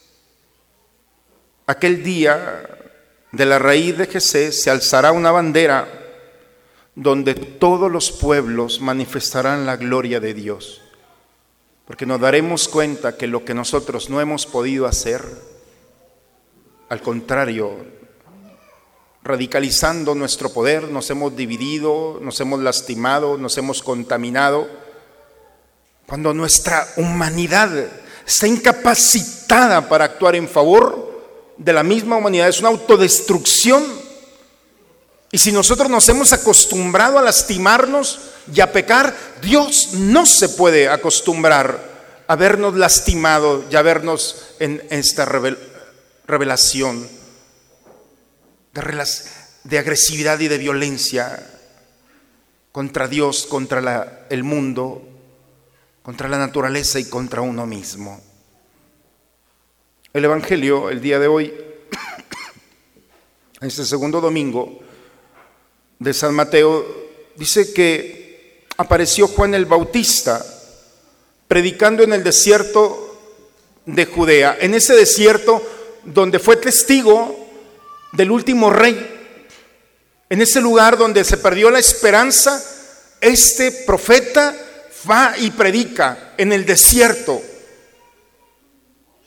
aquel 1.66 2.02
día 2.02 2.68
de 3.32 3.46
la 3.46 3.58
raíz 3.58 3.96
de 3.96 4.06
Jesús 4.06 4.60
se 4.62 4.70
alzará 4.70 5.12
una 5.12 5.30
bandera 5.30 5.88
donde 6.94 7.34
todos 7.34 7.90
los 7.90 8.10
pueblos 8.12 8.80
manifestarán 8.80 9.64
la 9.64 9.76
gloria 9.76 10.20
de 10.20 10.34
Dios. 10.34 10.82
Porque 11.90 12.06
nos 12.06 12.20
daremos 12.20 12.68
cuenta 12.68 13.16
que 13.16 13.26
lo 13.26 13.44
que 13.44 13.52
nosotros 13.52 14.10
no 14.10 14.20
hemos 14.20 14.46
podido 14.46 14.86
hacer, 14.86 15.24
al 16.88 17.02
contrario, 17.02 17.84
radicalizando 19.24 20.14
nuestro 20.14 20.52
poder, 20.52 20.84
nos 20.84 21.10
hemos 21.10 21.34
dividido, 21.34 22.20
nos 22.22 22.38
hemos 22.38 22.60
lastimado, 22.60 23.36
nos 23.38 23.58
hemos 23.58 23.82
contaminado, 23.82 24.68
cuando 26.06 26.32
nuestra 26.32 26.86
humanidad 26.96 27.88
está 28.24 28.46
incapacitada 28.46 29.88
para 29.88 30.04
actuar 30.04 30.36
en 30.36 30.48
favor 30.48 31.24
de 31.56 31.72
la 31.72 31.82
misma 31.82 32.18
humanidad, 32.18 32.50
es 32.50 32.60
una 32.60 32.68
autodestrucción. 32.68 33.82
Y 35.32 35.38
si 35.38 35.52
nosotros 35.52 35.88
nos 35.88 36.08
hemos 36.08 36.32
acostumbrado 36.32 37.18
a 37.18 37.22
lastimarnos 37.22 38.20
y 38.52 38.60
a 38.60 38.72
pecar, 38.72 39.14
Dios 39.40 39.90
no 39.94 40.26
se 40.26 40.48
puede 40.48 40.88
acostumbrar 40.88 41.88
a 42.26 42.36
vernos 42.36 42.74
lastimado 42.74 43.64
y 43.70 43.76
a 43.76 43.82
vernos 43.82 44.54
en 44.58 44.82
esta 44.90 45.24
revelación 46.26 47.08
de, 48.72 49.04
de 49.64 49.78
agresividad 49.78 50.40
y 50.40 50.48
de 50.48 50.58
violencia 50.58 51.46
contra 52.72 53.06
Dios, 53.06 53.46
contra 53.46 54.26
el 54.30 54.42
mundo, 54.42 55.06
contra 56.02 56.28
la 56.28 56.38
naturaleza 56.38 56.98
y 56.98 57.04
contra 57.04 57.40
uno 57.40 57.66
mismo. 57.66 58.20
El 60.12 60.24
Evangelio, 60.24 60.90
el 60.90 61.00
día 61.00 61.20
de 61.20 61.28
hoy, 61.28 61.54
este 63.60 63.84
segundo 63.84 64.20
domingo 64.20 64.79
de 66.00 66.12
San 66.12 66.34
Mateo, 66.34 66.84
dice 67.36 67.72
que 67.72 68.64
apareció 68.76 69.28
Juan 69.28 69.54
el 69.54 69.66
Bautista 69.66 70.44
predicando 71.46 72.02
en 72.02 72.12
el 72.12 72.24
desierto 72.24 73.18
de 73.84 74.06
Judea, 74.06 74.56
en 74.60 74.74
ese 74.74 74.94
desierto 74.94 75.62
donde 76.04 76.38
fue 76.38 76.56
testigo 76.56 77.48
del 78.12 78.30
último 78.30 78.70
rey. 78.70 79.18
En 80.28 80.40
ese 80.40 80.60
lugar 80.60 80.96
donde 80.96 81.24
se 81.24 81.36
perdió 81.36 81.70
la 81.70 81.80
esperanza, 81.80 82.64
este 83.20 83.72
profeta 83.72 84.56
va 85.08 85.34
y 85.38 85.50
predica 85.50 86.34
en 86.38 86.52
el 86.52 86.64
desierto. 86.64 87.42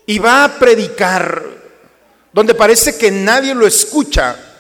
Y 0.06 0.18
va 0.18 0.46
a 0.46 0.60
predicar 0.60 1.44
donde 2.32 2.56
parece 2.56 2.98
que 2.98 3.12
nadie 3.12 3.54
lo 3.54 3.68
escucha, 3.68 4.53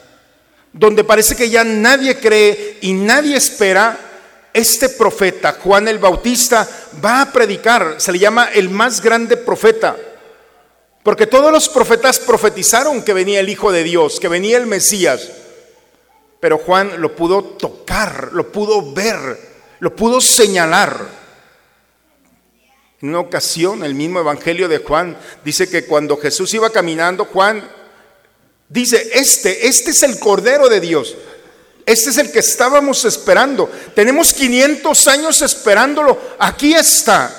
donde 0.73 1.03
parece 1.03 1.35
que 1.35 1.49
ya 1.49 1.63
nadie 1.63 2.19
cree 2.19 2.79
y 2.81 2.93
nadie 2.93 3.37
espera. 3.37 4.09
Este 4.51 4.89
profeta, 4.89 5.57
Juan 5.63 5.87
el 5.87 5.97
Bautista, 5.97 6.67
va 7.03 7.21
a 7.21 7.31
predicar. 7.31 7.95
Se 7.97 8.11
le 8.11 8.19
llama 8.19 8.49
el 8.53 8.69
más 8.69 9.01
grande 9.01 9.35
profeta. 9.35 9.95
Porque 11.01 11.25
todos 11.25 11.51
los 11.51 11.69
profetas 11.69 12.19
profetizaron 12.19 13.03
que 13.03 13.13
venía 13.13 13.39
el 13.39 13.49
Hijo 13.49 13.71
de 13.71 13.83
Dios, 13.83 14.19
que 14.19 14.27
venía 14.27 14.57
el 14.57 14.67
Mesías. 14.67 15.31
Pero 16.39 16.59
Juan 16.59 17.01
lo 17.01 17.15
pudo 17.15 17.43
tocar, 17.43 18.29
lo 18.31 18.51
pudo 18.51 18.93
ver, 18.93 19.39
lo 19.79 19.95
pudo 19.95 20.21
señalar. 20.21 21.23
En 23.01 23.09
una 23.09 23.19
ocasión, 23.19 23.83
el 23.83 23.95
mismo 23.95 24.19
Evangelio 24.19 24.69
de 24.69 24.77
Juan 24.77 25.17
dice 25.43 25.69
que 25.69 25.85
cuando 25.85 26.15
Jesús 26.17 26.53
iba 26.53 26.69
caminando, 26.69 27.25
Juan 27.25 27.67
dice, 28.69 29.11
este, 29.13 29.67
este 29.67 29.91
es 29.91 30.03
el 30.03 30.19
Cordero 30.19 30.69
de 30.69 30.79
Dios. 30.79 31.15
Este 31.85 32.09
es 32.11 32.17
el 32.17 32.31
que 32.31 32.39
estábamos 32.39 33.03
esperando. 33.05 33.69
Tenemos 33.93 34.33
500 34.33 35.07
años 35.07 35.41
esperándolo. 35.41 36.17
Aquí 36.39 36.73
está. 36.73 37.35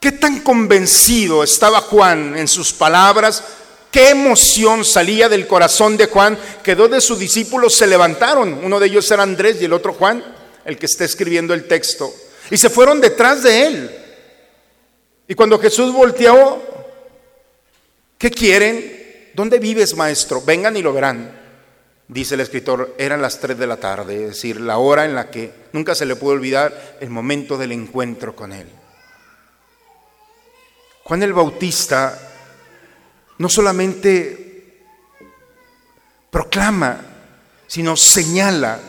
¿Qué 0.00 0.12
tan 0.12 0.40
convencido 0.40 1.42
estaba 1.42 1.80
Juan 1.80 2.36
en 2.36 2.46
sus 2.46 2.72
palabras? 2.72 3.42
¿Qué 3.90 4.10
emoción 4.10 4.84
salía 4.84 5.28
del 5.28 5.46
corazón 5.46 5.96
de 5.96 6.06
Juan 6.06 6.36
que 6.62 6.74
dos 6.74 6.90
de 6.90 7.00
sus 7.00 7.18
discípulos 7.18 7.74
se 7.74 7.86
levantaron? 7.86 8.60
Uno 8.62 8.78
de 8.78 8.86
ellos 8.86 9.10
era 9.10 9.22
Andrés 9.22 9.56
y 9.60 9.64
el 9.64 9.72
otro 9.72 9.94
Juan, 9.94 10.22
el 10.64 10.76
que 10.76 10.86
está 10.86 11.04
escribiendo 11.04 11.54
el 11.54 11.66
texto. 11.66 12.12
Y 12.50 12.58
se 12.58 12.68
fueron 12.68 13.00
detrás 13.00 13.42
de 13.42 13.66
él. 13.66 13.90
Y 15.26 15.34
cuando 15.34 15.58
Jesús 15.58 15.92
volteó, 15.92 16.62
¿qué 18.18 18.30
quieren? 18.30 19.03
¿Dónde 19.34 19.58
vives, 19.58 19.96
maestro? 19.96 20.42
Vengan 20.42 20.76
y 20.76 20.82
lo 20.82 20.92
verán. 20.92 21.40
Dice 22.06 22.34
el 22.34 22.40
escritor, 22.40 22.94
eran 22.98 23.22
las 23.22 23.40
tres 23.40 23.58
de 23.58 23.66
la 23.66 23.78
tarde, 23.78 24.24
es 24.24 24.30
decir, 24.30 24.60
la 24.60 24.78
hora 24.78 25.04
en 25.04 25.14
la 25.14 25.30
que 25.30 25.52
nunca 25.72 25.94
se 25.94 26.04
le 26.04 26.16
pudo 26.16 26.32
olvidar 26.32 26.98
el 27.00 27.10
momento 27.10 27.56
del 27.56 27.72
encuentro 27.72 28.36
con 28.36 28.52
él. 28.52 28.68
Juan 31.02 31.22
el 31.22 31.32
Bautista 31.32 32.18
no 33.38 33.48
solamente 33.48 34.82
proclama, 36.30 37.00
sino 37.66 37.96
señala 37.96 38.80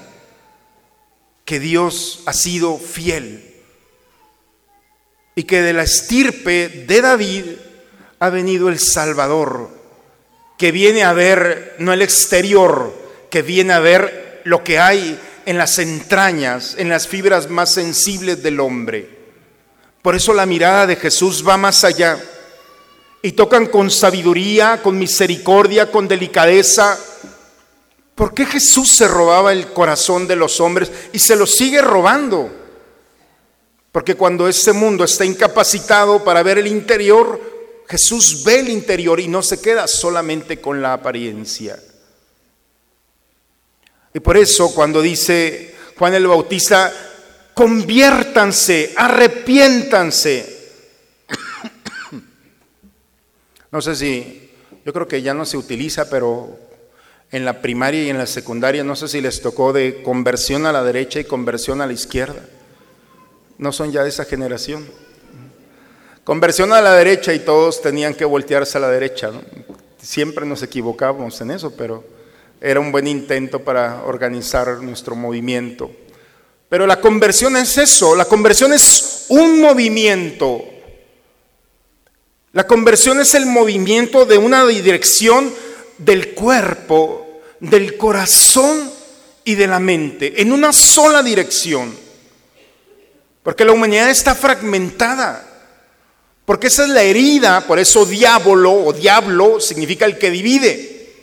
que 1.46 1.60
Dios 1.60 2.24
ha 2.26 2.34
sido 2.34 2.78
fiel 2.78 3.56
y 5.36 5.44
que 5.44 5.62
de 5.62 5.74
la 5.74 5.84
estirpe 5.84 6.70
de 6.70 7.02
David 7.02 7.46
ha 8.20 8.30
venido 8.30 8.70
el 8.70 8.80
Salvador, 8.80 9.70
que 10.58 10.72
viene 10.72 11.04
a 11.04 11.14
ver 11.14 11.76
no 11.80 11.94
el 11.94 12.02
exterior, 12.02 12.94
que 13.30 13.42
viene 13.42 13.74
a 13.74 13.80
ver 13.80 14.42
lo 14.46 14.64
que 14.64 14.80
hay 14.80 15.20
en 15.46 15.58
las 15.58 15.80
entrañas, 15.80 16.76
en 16.78 16.90
las 16.90 17.08
fibras 17.08 17.50
más 17.50 17.74
sensibles 17.74 18.42
del 18.42 18.60
hombre. 18.60 19.10
Por 20.02 20.16
eso 20.16 20.34
la 20.34 20.46
mirada 20.46 20.88
de 20.88 20.96
Jesús 20.96 21.44
va 21.48 21.58
más 21.58 21.84
allá 21.84 22.18
y 23.22 23.32
tocan 23.32 23.66
con 23.68 23.90
sabiduría, 23.90 24.82
con 24.84 25.00
misericordia, 25.00 25.92
con 25.92 26.08
delicadeza. 26.08 26.98
¿Por 28.14 28.34
qué 28.34 28.46
Jesús 28.46 28.90
se 28.96 29.08
robaba 29.08 29.52
el 29.52 29.74
corazón 29.74 30.28
de 30.28 30.36
los 30.36 30.62
hombres 30.62 30.92
y 31.12 31.20
se 31.20 31.36
lo 31.36 31.48
sigue 31.48 31.82
robando? 31.82 32.52
Porque 33.92 34.16
cuando 34.16 34.48
este 34.48 34.74
mundo 34.74 35.04
está 35.04 35.26
incapacitado 35.26 36.24
para 36.24 36.44
ver 36.44 36.60
el 36.60 36.68
interior, 36.68 37.55
Jesús 37.88 38.44
ve 38.44 38.60
el 38.60 38.70
interior 38.70 39.20
y 39.20 39.28
no 39.28 39.42
se 39.42 39.62
queda 39.62 39.88
solamente 39.88 40.60
con 40.60 40.82
la 40.82 40.94
apariencia. 40.94 41.80
Y 44.14 44.20
por 44.20 44.38
eso 44.38 44.74
cuando 44.74 45.02
dice 45.02 45.76
Juan 45.98 46.14
el 46.14 46.28
Bautista, 46.28 46.92
conviértanse, 47.54 48.94
arrepiéntanse. 48.96 50.54
No 53.72 53.82
sé 53.82 53.94
si, 53.94 54.52
yo 54.86 54.94
creo 54.94 55.06
que 55.06 55.22
ya 55.22 55.34
no 55.34 55.44
se 55.44 55.58
utiliza, 55.58 56.10
pero 56.10 56.58
en 57.30 57.44
la 57.44 57.62
primaria 57.62 58.04
y 58.04 58.10
en 58.10 58.18
la 58.18 58.26
secundaria, 58.26 58.86
no 58.86 58.96
sé 58.96 59.10
si 59.10 59.20
les 59.20 59.42
tocó 59.42 59.74
de 59.74 60.02
conversión 60.02 60.66
a 60.66 60.72
la 60.72 60.82
derecha 60.82 61.20
y 61.20 61.26
conversión 61.26 61.82
a 61.82 61.86
la 61.86 61.92
izquierda. 61.92 62.42
No 63.58 63.74
son 63.74 63.92
ya 63.92 64.04
de 64.04 64.10
esa 64.10 64.24
generación. 64.24 64.86
Conversión 66.26 66.74
a 66.74 66.82
la 66.82 66.96
derecha 66.96 67.36
y 67.36 67.40
todos 67.40 67.84
tenían 67.84 68.16
que 68.16 68.26
voltearse 68.26 68.80
a 68.80 68.82
la 68.82 68.90
derecha. 68.90 69.30
Siempre 70.02 70.44
nos 70.44 70.64
equivocábamos 70.64 71.40
en 71.42 71.52
eso, 71.52 71.76
pero 71.76 72.04
era 72.60 72.80
un 72.80 72.92
buen 72.92 73.06
intento 73.06 73.60
para 73.60 74.02
organizar 74.06 74.82
nuestro 74.82 75.16
movimiento. 75.16 75.92
Pero 76.68 76.88
la 76.88 77.00
conversión 77.00 77.56
es 77.58 77.78
eso, 77.78 78.16
la 78.16 78.26
conversión 78.26 78.74
es 78.74 79.28
un 79.30 79.62
movimiento. 79.62 80.64
La 82.54 82.66
conversión 82.66 83.20
es 83.20 83.36
el 83.36 83.46
movimiento 83.46 84.26
de 84.26 84.40
una 84.40 84.66
dirección 84.66 85.54
del 86.00 86.34
cuerpo, 86.34 87.40
del 87.60 87.98
corazón 87.98 88.92
y 89.44 89.54
de 89.54 89.68
la 89.68 89.80
mente, 89.80 90.42
en 90.42 90.52
una 90.52 90.74
sola 90.74 91.22
dirección. 91.22 91.96
Porque 93.44 93.64
la 93.64 93.74
humanidad 93.74 94.10
está 94.10 94.34
fragmentada. 94.34 95.45
Porque 96.46 96.68
esa 96.68 96.84
es 96.84 96.90
la 96.90 97.02
herida, 97.02 97.62
por 97.62 97.80
eso 97.80 98.06
diablo 98.06 98.72
o 98.72 98.94
diablo 98.94 99.60
significa 99.60 100.06
el 100.06 100.20
que 100.20 100.30
divide. 100.30 101.14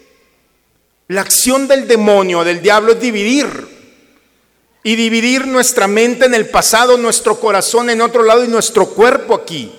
La 1.08 1.20
acción 1.20 1.68
del 1.68 1.86
demonio, 1.86 2.42
del 2.42 2.60
diablo 2.60 2.92
es 2.92 3.00
dividir. 3.00 3.68
Y 4.82 4.96
dividir 4.96 5.46
nuestra 5.46 5.86
mente 5.86 6.24
en 6.26 6.34
el 6.34 6.48
pasado, 6.48 6.98
nuestro 6.98 7.38
corazón 7.38 7.88
en 7.88 8.00
otro 8.00 8.24
lado 8.24 8.44
y 8.44 8.48
nuestro 8.48 8.88
cuerpo 8.88 9.34
aquí. 9.34 9.72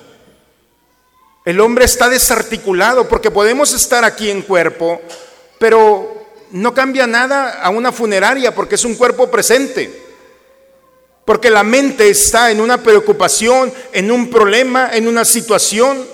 El 1.43 1.59
hombre 1.59 1.83
está 1.83 2.07
desarticulado 2.07 3.09
porque 3.09 3.29
podemos 3.29 3.73
estar 3.73 4.05
aquí 4.05 4.29
en 4.29 4.43
cuerpo, 4.43 5.01
pero 5.59 6.25
no 6.51 6.73
cambia 6.73 7.05
nada 7.05 7.61
a 7.61 7.69
una 7.69 7.91
funeraria 7.91 8.55
porque 8.55 8.75
es 8.75 8.85
un 8.85 8.95
cuerpo 8.95 9.29
presente. 9.29 10.02
Porque 11.25 11.49
la 11.49 11.63
mente 11.63 12.09
está 12.09 12.51
en 12.51 12.59
una 12.59 12.83
preocupación, 12.83 13.71
en 13.93 14.11
un 14.11 14.29
problema, 14.29 14.89
en 14.93 15.07
una 15.07 15.23
situación. 15.25 16.05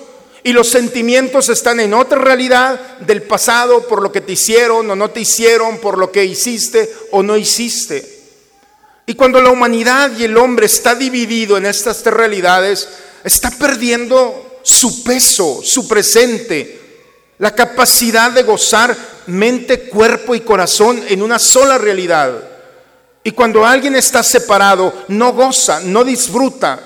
Y 0.43 0.53
los 0.53 0.69
sentimientos 0.69 1.49
están 1.49 1.79
en 1.79 1.93
otra 1.93 2.19
realidad 2.19 2.99
del 2.99 3.23
pasado 3.23 3.87
por 3.87 4.01
lo 4.01 4.11
que 4.11 4.21
te 4.21 4.33
hicieron 4.33 4.89
o 4.89 4.95
no 4.95 5.09
te 5.09 5.21
hicieron, 5.21 5.79
por 5.79 5.97
lo 5.97 6.11
que 6.11 6.23
hiciste 6.25 6.93
o 7.11 7.23
no 7.23 7.35
hiciste. 7.35 8.19
Y 9.05 9.15
cuando 9.15 9.41
la 9.41 9.49
humanidad 9.49 10.11
y 10.17 10.23
el 10.23 10.37
hombre 10.37 10.67
está 10.67 10.93
dividido 10.93 11.57
en 11.57 11.65
estas 11.65 12.03
tres 12.03 12.13
realidades, 12.13 12.87
está 13.23 13.49
perdiendo 13.49 14.59
su 14.61 15.03
peso, 15.03 15.61
su 15.63 15.87
presente, 15.87 16.79
la 17.39 17.55
capacidad 17.55 18.31
de 18.31 18.43
gozar 18.43 18.95
mente, 19.25 19.89
cuerpo 19.89 20.35
y 20.35 20.41
corazón 20.41 21.03
en 21.07 21.21
una 21.21 21.39
sola 21.39 21.77
realidad. 21.77 22.58
Y 23.29 23.31
cuando 23.31 23.63
alguien 23.63 23.95
está 23.95 24.23
separado, 24.23 25.05
no 25.09 25.33
goza, 25.33 25.81
no 25.81 26.03
disfruta, 26.03 26.79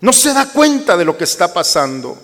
no 0.00 0.12
se 0.12 0.34
da 0.34 0.50
cuenta 0.50 0.96
de 0.96 1.04
lo 1.04 1.16
que 1.16 1.22
está 1.22 1.54
pasando. 1.54 2.18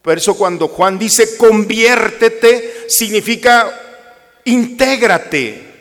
Por 0.00 0.16
eso 0.16 0.36
cuando 0.36 0.68
Juan 0.68 0.96
dice 0.96 1.36
conviértete, 1.36 2.86
significa 2.88 4.00
intégrate. 4.44 5.72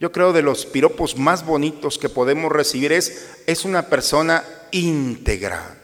Yo 0.00 0.10
creo 0.12 0.32
de 0.32 0.40
los 0.40 0.64
piropos 0.64 1.18
más 1.18 1.44
bonitos 1.44 1.98
que 1.98 2.08
podemos 2.08 2.50
recibir 2.50 2.92
es, 2.92 3.28
es 3.46 3.66
una 3.66 3.82
persona 3.82 4.42
íntegra. 4.70 5.76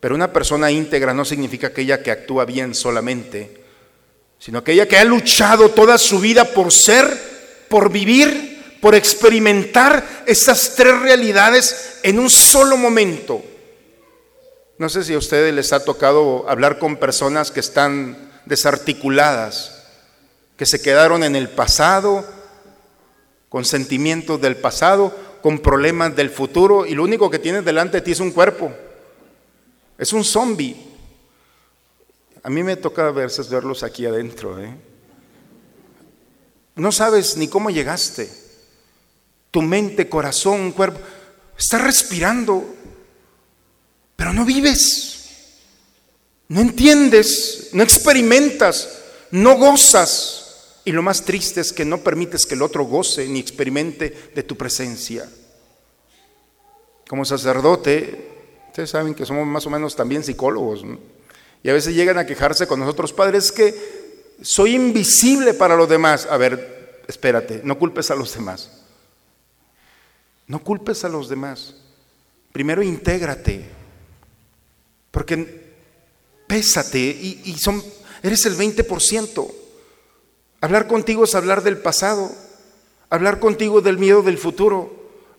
Pero 0.00 0.16
una 0.16 0.32
persona 0.32 0.72
íntegra 0.72 1.14
no 1.14 1.24
significa 1.24 1.68
aquella 1.68 2.02
que 2.02 2.10
actúa 2.10 2.46
bien 2.46 2.74
solamente, 2.74 3.62
sino 4.40 4.58
aquella 4.58 4.88
que 4.88 4.98
ha 4.98 5.04
luchado 5.04 5.68
toda 5.68 5.98
su 5.98 6.18
vida 6.18 6.46
por 6.46 6.72
ser 6.72 7.30
por 7.70 7.90
vivir, 7.90 8.78
por 8.80 8.96
experimentar 8.96 10.24
estas 10.26 10.74
tres 10.74 11.00
realidades 11.00 12.00
en 12.02 12.18
un 12.18 12.28
solo 12.28 12.76
momento. 12.76 13.42
No 14.76 14.88
sé 14.88 15.04
si 15.04 15.14
a 15.14 15.18
ustedes 15.18 15.54
les 15.54 15.72
ha 15.72 15.84
tocado 15.84 16.48
hablar 16.48 16.80
con 16.80 16.96
personas 16.96 17.52
que 17.52 17.60
están 17.60 18.32
desarticuladas, 18.44 19.84
que 20.56 20.66
se 20.66 20.82
quedaron 20.82 21.22
en 21.22 21.36
el 21.36 21.48
pasado, 21.48 22.26
con 23.48 23.64
sentimientos 23.64 24.40
del 24.40 24.56
pasado, 24.56 25.16
con 25.40 25.60
problemas 25.60 26.16
del 26.16 26.30
futuro, 26.30 26.86
y 26.86 26.94
lo 26.96 27.04
único 27.04 27.30
que 27.30 27.38
tienes 27.38 27.64
delante 27.64 27.98
de 27.98 28.02
ti 28.02 28.12
es 28.12 28.20
un 28.20 28.32
cuerpo, 28.32 28.72
es 29.96 30.12
un 30.12 30.24
zombie. 30.24 30.76
A 32.42 32.50
mí 32.50 32.64
me 32.64 32.76
toca 32.76 33.06
a 33.06 33.12
veces 33.12 33.48
verlos 33.48 33.84
aquí 33.84 34.06
adentro, 34.06 34.60
¿eh? 34.60 34.89
No 36.80 36.92
sabes 36.92 37.36
ni 37.36 37.46
cómo 37.46 37.68
llegaste. 37.68 38.30
Tu 39.50 39.60
mente, 39.60 40.08
corazón, 40.08 40.72
cuerpo, 40.72 40.98
está 41.58 41.76
respirando, 41.76 42.74
pero 44.16 44.32
no 44.32 44.46
vives. 44.46 45.58
No 46.48 46.62
entiendes, 46.62 47.68
no 47.74 47.82
experimentas, 47.82 48.98
no 49.30 49.58
gozas. 49.58 50.80
Y 50.86 50.92
lo 50.92 51.02
más 51.02 51.22
triste 51.22 51.60
es 51.60 51.74
que 51.74 51.84
no 51.84 51.98
permites 51.98 52.46
que 52.46 52.54
el 52.54 52.62
otro 52.62 52.84
goce 52.84 53.28
ni 53.28 53.40
experimente 53.40 54.30
de 54.34 54.42
tu 54.42 54.56
presencia. 54.56 55.28
Como 57.06 57.26
sacerdote, 57.26 58.30
ustedes 58.68 58.88
saben 58.88 59.14
que 59.14 59.26
somos 59.26 59.46
más 59.46 59.66
o 59.66 59.70
menos 59.70 59.94
también 59.94 60.24
psicólogos. 60.24 60.82
Y 61.62 61.68
a 61.68 61.74
veces 61.74 61.94
llegan 61.94 62.16
a 62.16 62.24
quejarse 62.24 62.66
con 62.66 62.80
nosotros 62.80 63.12
padres 63.12 63.52
que 63.52 63.99
soy 64.42 64.74
invisible 64.74 65.54
para 65.54 65.76
los 65.76 65.88
demás. 65.88 66.26
A 66.30 66.36
ver, 66.36 67.02
espérate, 67.06 67.60
no 67.64 67.78
culpes 67.78 68.10
a 68.10 68.14
los 68.14 68.34
demás. 68.34 68.70
No 70.46 70.62
culpes 70.62 71.04
a 71.04 71.08
los 71.08 71.28
demás. 71.28 71.74
Primero 72.52 72.82
intégrate. 72.82 73.64
Porque 75.10 75.70
pésate 76.46 76.98
y, 76.98 77.56
son, 77.58 77.82
eres 78.22 78.46
el 78.46 78.56
20%. 78.56 79.52
Hablar 80.60 80.86
contigo 80.86 81.24
es 81.24 81.34
hablar 81.34 81.62
del 81.62 81.78
pasado. 81.78 82.30
Hablar 83.08 83.40
contigo 83.40 83.80
del 83.80 83.98
miedo 83.98 84.22
del 84.22 84.38
futuro. 84.38 84.92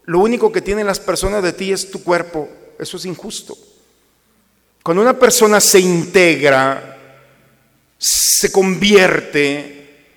Lo 0.05 0.19
único 0.19 0.51
que 0.51 0.61
tienen 0.61 0.87
las 0.87 0.99
personas 0.99 1.43
de 1.43 1.53
ti 1.53 1.71
es 1.71 1.91
tu 1.91 2.03
cuerpo. 2.03 2.49
Eso 2.79 2.97
es 2.97 3.05
injusto. 3.05 3.57
Cuando 4.83 5.03
una 5.03 5.17
persona 5.17 5.59
se 5.59 5.79
integra, 5.79 6.90
se 8.01 8.51
convierte, 8.51 10.07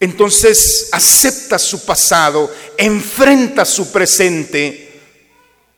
entonces 0.00 0.88
acepta 0.90 1.56
su 1.56 1.86
pasado, 1.86 2.52
enfrenta 2.76 3.64
su 3.64 3.92
presente 3.92 5.00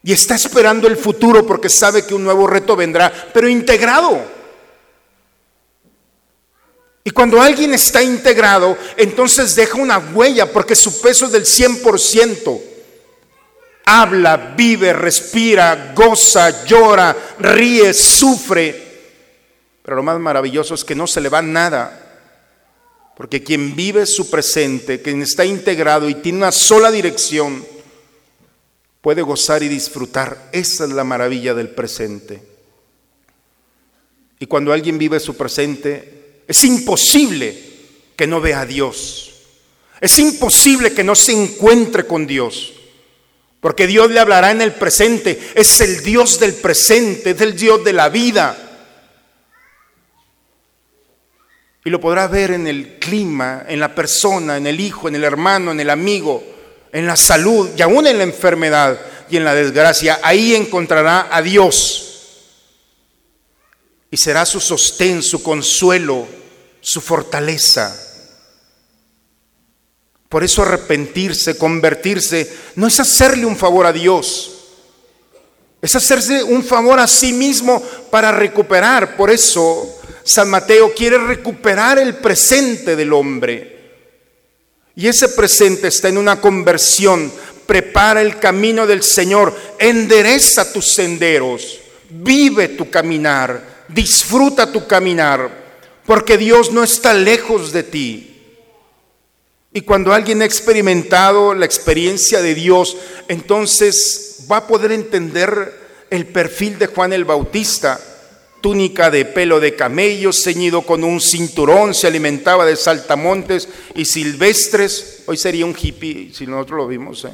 y 0.03 0.13
está 0.15 0.37
esperando 0.37 0.89
el 0.89 0.97
futuro 0.97 1.47
porque 1.47 1.69
sabe 1.69 2.07
que 2.07 2.15
un 2.15 2.25
nuevo 2.25 2.47
reto 2.47 2.75
vendrá, 2.75 3.13
pero 3.35 3.49
integrado. 3.49 4.19
Y 7.05 7.11
cuando 7.11 7.43
alguien 7.43 7.75
está 7.75 8.03
integrado, 8.03 8.79
entonces 8.97 9.55
deja 9.55 9.77
una 9.77 9.99
huella 9.99 10.51
porque 10.51 10.75
su 10.75 11.03
peso 11.03 11.27
es 11.27 11.33
del 11.33 11.45
100%. 11.45 12.63
Habla, 13.85 14.55
vive, 14.57 14.95
respira, 14.95 15.93
goza, 15.95 16.65
llora, 16.65 17.15
ríe, 17.39 17.93
sufre 17.93 18.90
pero 19.91 20.03
lo 20.03 20.03
más 20.05 20.21
maravilloso 20.21 20.73
es 20.75 20.85
que 20.85 20.95
no 20.95 21.09
se 21.09 21.21
le 21.21 21.29
va 21.29 21.43
nada. 21.43 22.01
Porque 23.17 23.43
quien 23.43 23.75
vive 23.75 24.07
su 24.07 24.31
presente, 24.31 25.03
quien 25.03 25.21
está 25.21 25.45
integrado 25.45 26.09
y 26.09 26.15
tiene 26.15 26.39
una 26.39 26.53
sola 26.53 26.93
dirección, 26.93 27.67
puede 29.01 29.23
gozar 29.23 29.65
y 29.65 29.69
disfrutar. 29.69 30.51
Esa 30.53 30.85
es 30.85 30.91
la 30.91 31.03
maravilla 31.03 31.55
del 31.55 31.71
presente. 31.71 32.41
Y 34.39 34.47
cuando 34.47 34.73
alguien 34.73 34.97
vive 34.97 35.19
su 35.19 35.37
presente, 35.37 36.45
es 36.47 36.63
imposible 36.63 37.61
que 38.15 38.29
no 38.29 38.41
vea 38.41 38.61
a 38.61 38.67
Dios. 38.67 39.33
Es 40.01 40.21
imposible 40.21 40.93
que 40.93 41.03
no 41.03 41.17
se 41.17 41.33
encuentre 41.33 42.07
con 42.07 42.29
Dios. 42.29 42.75
Porque 43.59 43.89
Dios 43.89 44.09
le 44.13 44.21
hablará 44.21 44.53
en 44.53 44.63
el 44.63 44.73
presente. 44.73 45.37
Es 45.57 45.81
el 45.81 46.05
Dios 46.05 46.39
del 46.39 46.55
presente, 46.55 47.31
es 47.31 47.41
el 47.41 47.57
Dios 47.57 47.83
de 47.83 47.93
la 47.93 48.09
vida. 48.09 48.69
Y 51.85 51.91
lo 51.91 52.01
podrá 52.01 52.27
ver 52.27 52.51
en 52.51 52.67
el 52.67 52.99
clima, 52.99 53.65
en 53.67 53.81
la 53.81 53.95
persona, 53.95 54.57
en 54.57 54.67
el 54.67 54.81
hijo, 54.81 55.09
en 55.09 55.15
el 55.15 55.25
hermano, 55.25 55.73
en 55.73 55.81
el 55.81 55.89
amigo, 55.89 56.43
en 56.93 57.07
la 57.07 57.17
salud 57.17 57.71
y 57.77 57.83
aún 57.83 58.07
en 58.07 58.19
la 58.19 58.25
enfermedad 58.25 59.01
y 59.31 59.37
en 59.37 59.45
la 59.45 59.55
desgracia. 59.55 60.21
Ahí 60.23 60.55
encontrará 60.55 61.29
a 61.31 61.41
Dios. 61.41 62.07
Y 64.11 64.17
será 64.17 64.45
su 64.45 64.61
sostén, 64.61 65.23
su 65.23 65.43
consuelo, 65.43 66.27
su 66.81 67.01
fortaleza. 67.01 67.97
Por 70.29 70.45
eso 70.45 70.63
arrepentirse, 70.63 71.57
convertirse, 71.57 72.57
no 72.77 72.87
es 72.87 73.01
hacerle 73.01 73.47
un 73.47 73.57
favor 73.57 73.87
a 73.87 73.93
Dios. 73.93 74.59
Es 75.81 75.97
hacerse 75.97 76.43
un 76.43 76.63
favor 76.63 77.01
a 77.01 77.07
sí 77.07 77.33
mismo 77.33 77.83
para 78.11 78.31
recuperar. 78.33 79.17
Por 79.17 79.31
eso 79.31 80.00
San 80.23 80.51
Mateo 80.51 80.93
quiere 80.95 81.19
recuperar 81.19 81.99
el 81.99 82.17
presente 82.17 82.97
del 82.97 83.13
hombre. 83.13 83.81
Y 84.97 85.09
ese 85.09 85.29
presente 85.31 85.89
está 85.89 86.09
en 86.09 86.19
una 86.19 86.41
conversión. 86.41 87.33
Prepara 87.67 88.21
el 88.21 88.39
camino 88.39 88.87
del 88.87 89.03
Señor, 89.03 89.57
endereza 89.79 90.73
tus 90.73 90.93
senderos, 90.95 91.81
vive 92.11 92.69
tu 92.69 92.91
caminar, 92.91 93.85
disfruta 93.89 94.73
tu 94.73 94.87
caminar, 94.87 95.49
porque 96.05 96.37
Dios 96.37 96.73
no 96.73 96.83
está 96.83 97.15
lejos 97.15 97.73
de 97.73 97.85
ti. 97.85 98.31
Y 99.73 99.83
cuando 99.83 100.13
alguien 100.13 100.43
ha 100.43 100.47
experimentado 100.47 101.55
la 101.55 101.65
experiencia 101.65 102.43
de 102.43 102.57
Dios, 102.57 102.97
entonces 103.29 104.47
va 104.51 104.59
a 104.59 104.67
poder 104.67 104.91
entender 104.91 105.79
el 106.11 106.27
perfil 106.27 106.77
de 106.77 106.89
Juan 106.89 107.13
el 107.13 107.25
Bautista. 107.25 108.01
Túnica 108.61 109.11
de 109.11 109.25
pelo 109.25 109.61
de 109.61 109.75
camello, 109.75 110.33
ceñido 110.33 110.83
con 110.83 111.05
un 111.05 111.21
cinturón, 111.21 111.95
se 111.95 112.07
alimentaba 112.07 112.67
de 112.67 112.77
saltamontes 112.77 113.69
y 113.95 114.05
silvestres. 114.05 115.23
Hoy 115.27 115.37
sería 115.37 115.65
un 115.65 115.77
hippie 115.81 116.31
si 116.35 116.47
nosotros 116.47 116.79
lo 116.79 116.87
vimos. 116.87 117.25
¿eh? 117.25 117.33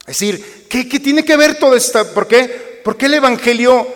Es 0.00 0.18
decir, 0.18 0.66
¿qué, 0.68 0.88
¿qué, 0.88 1.00
tiene 1.00 1.24
que 1.24 1.36
ver 1.36 1.58
todo 1.58 1.76
esto? 1.76 2.06
¿Por 2.12 2.26
qué? 2.26 2.80
¿Por 2.84 2.96
qué 2.96 3.06
el 3.06 3.14
Evangelio 3.14 3.86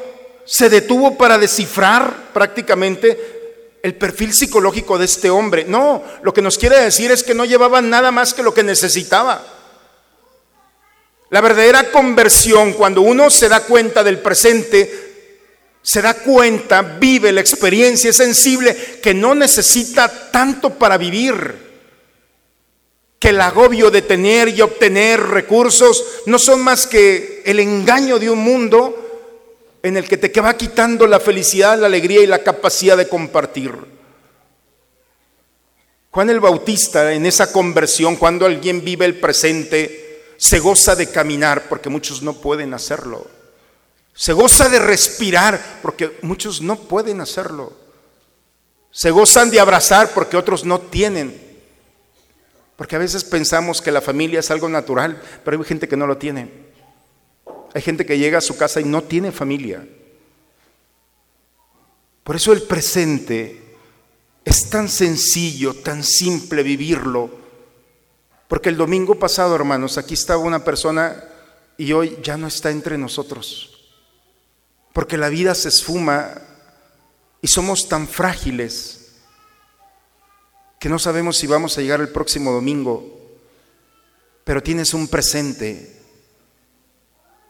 se 0.45 0.71
detuvo 0.71 1.19
para 1.19 1.37
descifrar 1.37 2.33
prácticamente 2.33 3.39
el 3.83 3.95
perfil 3.95 4.33
psicológico 4.33 4.99
de 4.99 5.05
este 5.05 5.31
hombre. 5.31 5.65
No, 5.65 6.03
lo 6.23 6.33
que 6.33 6.43
nos 6.43 6.59
quiere 6.59 6.81
decir 6.81 7.11
es 7.11 7.23
que 7.23 7.35
no 7.35 7.45
llevaba 7.45 7.81
nada 7.81 8.11
más 8.11 8.35
que 8.35 8.43
lo 8.43 8.55
que 8.55 8.63
necesitaba. 8.63 9.58
La 11.31 11.41
verdadera 11.41 11.91
conversión, 11.91 12.73
cuando 12.73 13.03
uno 13.03 13.31
se 13.31 13.49
da 13.49 13.61
cuenta 13.61 14.03
del 14.03 14.19
presente, 14.19 15.09
se 15.83 16.03
da 16.03 16.15
cuenta, 16.15 16.83
vive 16.83 17.33
la 17.33 17.41
experiencia, 17.41 18.11
es 18.11 18.17
sensible, 18.17 18.75
que 19.03 19.15
no 19.15 19.35
necesita 19.35 20.31
tanto 20.31 20.71
para 20.71 20.97
vivir. 20.97 21.69
Que 23.19 23.31
el 23.31 23.41
agobio 23.41 23.91
de 23.91 24.03
tener 24.03 24.49
y 24.49 24.61
obtener 24.61 25.21
recursos 25.21 26.05
no 26.27 26.39
son 26.39 26.63
más 26.63 26.87
que 26.87 27.43
el 27.45 27.59
engaño 27.61 28.19
de 28.19 28.31
un 28.31 28.39
mundo 28.39 29.05
en 29.83 29.97
el 29.97 30.09
que 30.09 30.17
te 30.17 30.41
va 30.41 30.57
quitando 30.57 31.07
la 31.07 31.21
felicidad, 31.21 31.79
la 31.79 31.87
alegría 31.87 32.23
y 32.23 32.27
la 32.27 32.43
capacidad 32.43 32.97
de 32.97 33.09
compartir. 33.09 33.73
Juan 36.11 36.31
el 36.31 36.41
Bautista, 36.41 37.13
en 37.13 37.27
esa 37.27 37.53
conversión, 37.53 38.17
cuando 38.17 38.47
alguien 38.47 38.85
vive 38.85 39.05
el 39.05 39.17
presente, 39.17 40.08
se 40.39 40.61
goza 40.61 40.95
de 40.95 41.11
caminar, 41.11 41.69
porque 41.69 41.91
muchos 41.91 42.23
no 42.23 42.35
pueden 42.35 42.73
hacerlo. 42.73 43.27
Se 44.15 44.33
goza 44.33 44.69
de 44.69 44.79
respirar, 44.79 45.81
porque 45.83 46.17
muchos 46.23 46.63
no 46.63 46.77
pueden 46.77 47.21
hacerlo. 47.21 47.73
Se 48.93 49.11
gozan 49.11 49.51
de 49.51 49.59
abrazar, 49.59 50.15
porque 50.15 50.37
otros 50.37 50.65
no 50.65 50.81
tienen. 50.81 51.41
Porque 52.77 52.95
a 52.95 53.01
veces 53.01 53.25
pensamos 53.25 53.83
que 53.83 53.91
la 53.91 54.01
familia 54.01 54.39
es 54.39 54.51
algo 54.53 54.69
natural, 54.69 55.21
pero 55.45 55.59
hay 55.59 55.65
gente 55.65 55.89
que 55.89 55.97
no 55.97 56.07
lo 56.07 56.19
tiene. 56.19 56.49
Hay 57.75 57.83
gente 57.83 58.07
que 58.07 58.17
llega 58.17 58.39
a 58.39 58.41
su 58.41 58.57
casa 58.57 58.81
y 58.81 58.85
no 58.85 59.03
tiene 59.03 59.33
familia. 59.33 59.87
Por 62.23 62.37
eso 62.37 62.53
el 62.53 62.63
presente 62.63 63.77
es 64.45 64.71
tan 64.71 64.89
sencillo, 64.89 65.75
tan 65.75 66.05
simple 66.05 66.63
vivirlo. 66.63 67.48
Porque 68.49 68.71
el 68.71 68.79
domingo 68.79 69.19
pasado, 69.19 69.55
hermanos, 69.55 69.99
aquí 69.99 70.15
estaba 70.15 70.43
una 70.43 70.65
persona 70.65 71.23
y 71.77 71.93
hoy 71.93 72.19
ya 72.23 72.39
no 72.39 72.47
está 72.47 72.71
entre 72.71 72.97
nosotros. 72.97 73.93
Porque 74.95 75.19
la 75.19 75.29
vida 75.29 75.55
se 75.55 75.69
esfuma 75.69 76.33
y 77.43 77.47
somos 77.47 77.89
tan 77.89 78.09
frágiles 78.09 79.13
que 80.81 80.89
no 80.89 80.99
sabemos 80.99 81.37
si 81.37 81.47
vamos 81.47 81.77
a 81.77 81.83
llegar 81.83 82.01
el 82.01 82.09
próximo 82.09 82.51
domingo. 82.51 83.21
Pero 84.45 84.63
tienes 84.63 84.95
un 84.95 85.09
presente 85.09 86.01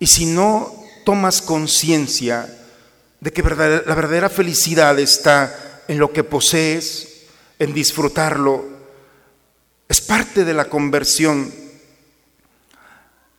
y 0.01 0.07
si 0.07 0.27
no 0.27 0.85
tomas 1.05 1.41
conciencia 1.41 2.55
de 3.21 3.33
que 3.33 3.43
la 3.43 3.95
verdadera 3.95 4.29
felicidad 4.29 4.99
está 4.99 5.85
en 5.87 5.99
lo 5.99 6.13
que 6.13 6.25
posees, 6.25 7.25
en 7.59 7.73
disfrutarlo, 7.73 8.78
es 9.88 10.01
parte 10.01 10.44
de 10.44 10.55
la 10.55 10.66
conversión. 10.66 11.53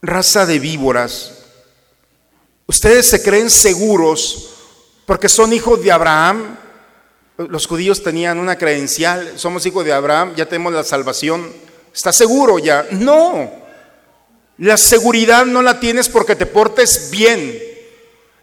Raza 0.02 0.46
de 0.46 0.60
víboras, 0.60 1.34
ustedes 2.66 3.08
se 3.08 3.22
creen 3.22 3.50
seguros 3.50 4.50
porque 5.06 5.28
son 5.28 5.52
hijos 5.52 5.84
de 5.84 5.92
Abraham. 5.92 6.58
Los 7.38 7.68
judíos 7.68 8.02
tenían 8.02 8.40
una 8.40 8.58
credencial, 8.58 9.34
somos 9.36 9.66
hijos 9.66 9.84
de 9.84 9.92
Abraham, 9.92 10.36
ya 10.36 10.46
tenemos 10.46 10.72
la 10.72 10.84
salvación. 10.84 11.52
¿Está 11.94 12.14
seguro 12.14 12.60
ya? 12.60 12.88
No. 12.92 13.52
La 14.58 14.78
seguridad 14.78 15.46
no 15.46 15.62
la 15.62 15.80
tienes 15.80 16.10
porque 16.10 16.36
te 16.36 16.46
portes 16.46 17.10
bien. 17.12 17.62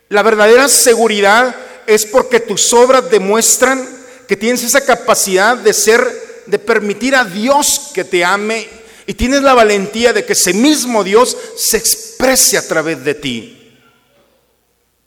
La 0.09 0.23
verdadera 0.23 0.69
seguridad 0.69 1.55
es 1.87 2.07
porque 2.07 2.41
tus 2.41 2.73
obras 2.73 3.11
demuestran 3.11 3.87
que 4.27 4.37
tienes 4.37 4.63
esa 4.63 4.85
capacidad 4.85 5.57
de 5.57 5.73
ser, 5.73 6.26
de 6.47 6.59
permitir 6.59 7.15
a 7.15 7.25
Dios 7.25 7.91
que 7.93 8.05
te 8.05 8.25
ame 8.25 8.69
y 9.07 9.15
tienes 9.15 9.43
la 9.43 9.55
valentía 9.55 10.13
de 10.13 10.25
que 10.25 10.33
ese 10.33 10.53
mismo 10.53 11.05
Dios 11.05 11.37
se 11.57 11.77
exprese 11.77 12.59
a 12.59 12.67
través 12.67 13.05
de 13.05 13.15
ti. 13.15 13.57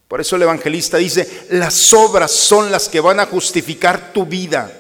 Por 0.07 0.21
eso 0.21 0.37
el 0.37 0.41
evangelista 0.41 0.97
dice, 0.97 1.45
las 1.51 1.93
obras 1.93 2.31
son 2.31 2.71
las 2.71 2.89
que 2.89 2.99
van 2.99 3.19
a 3.19 3.27
justificar 3.27 4.11
tu 4.11 4.25
vida. 4.25 4.71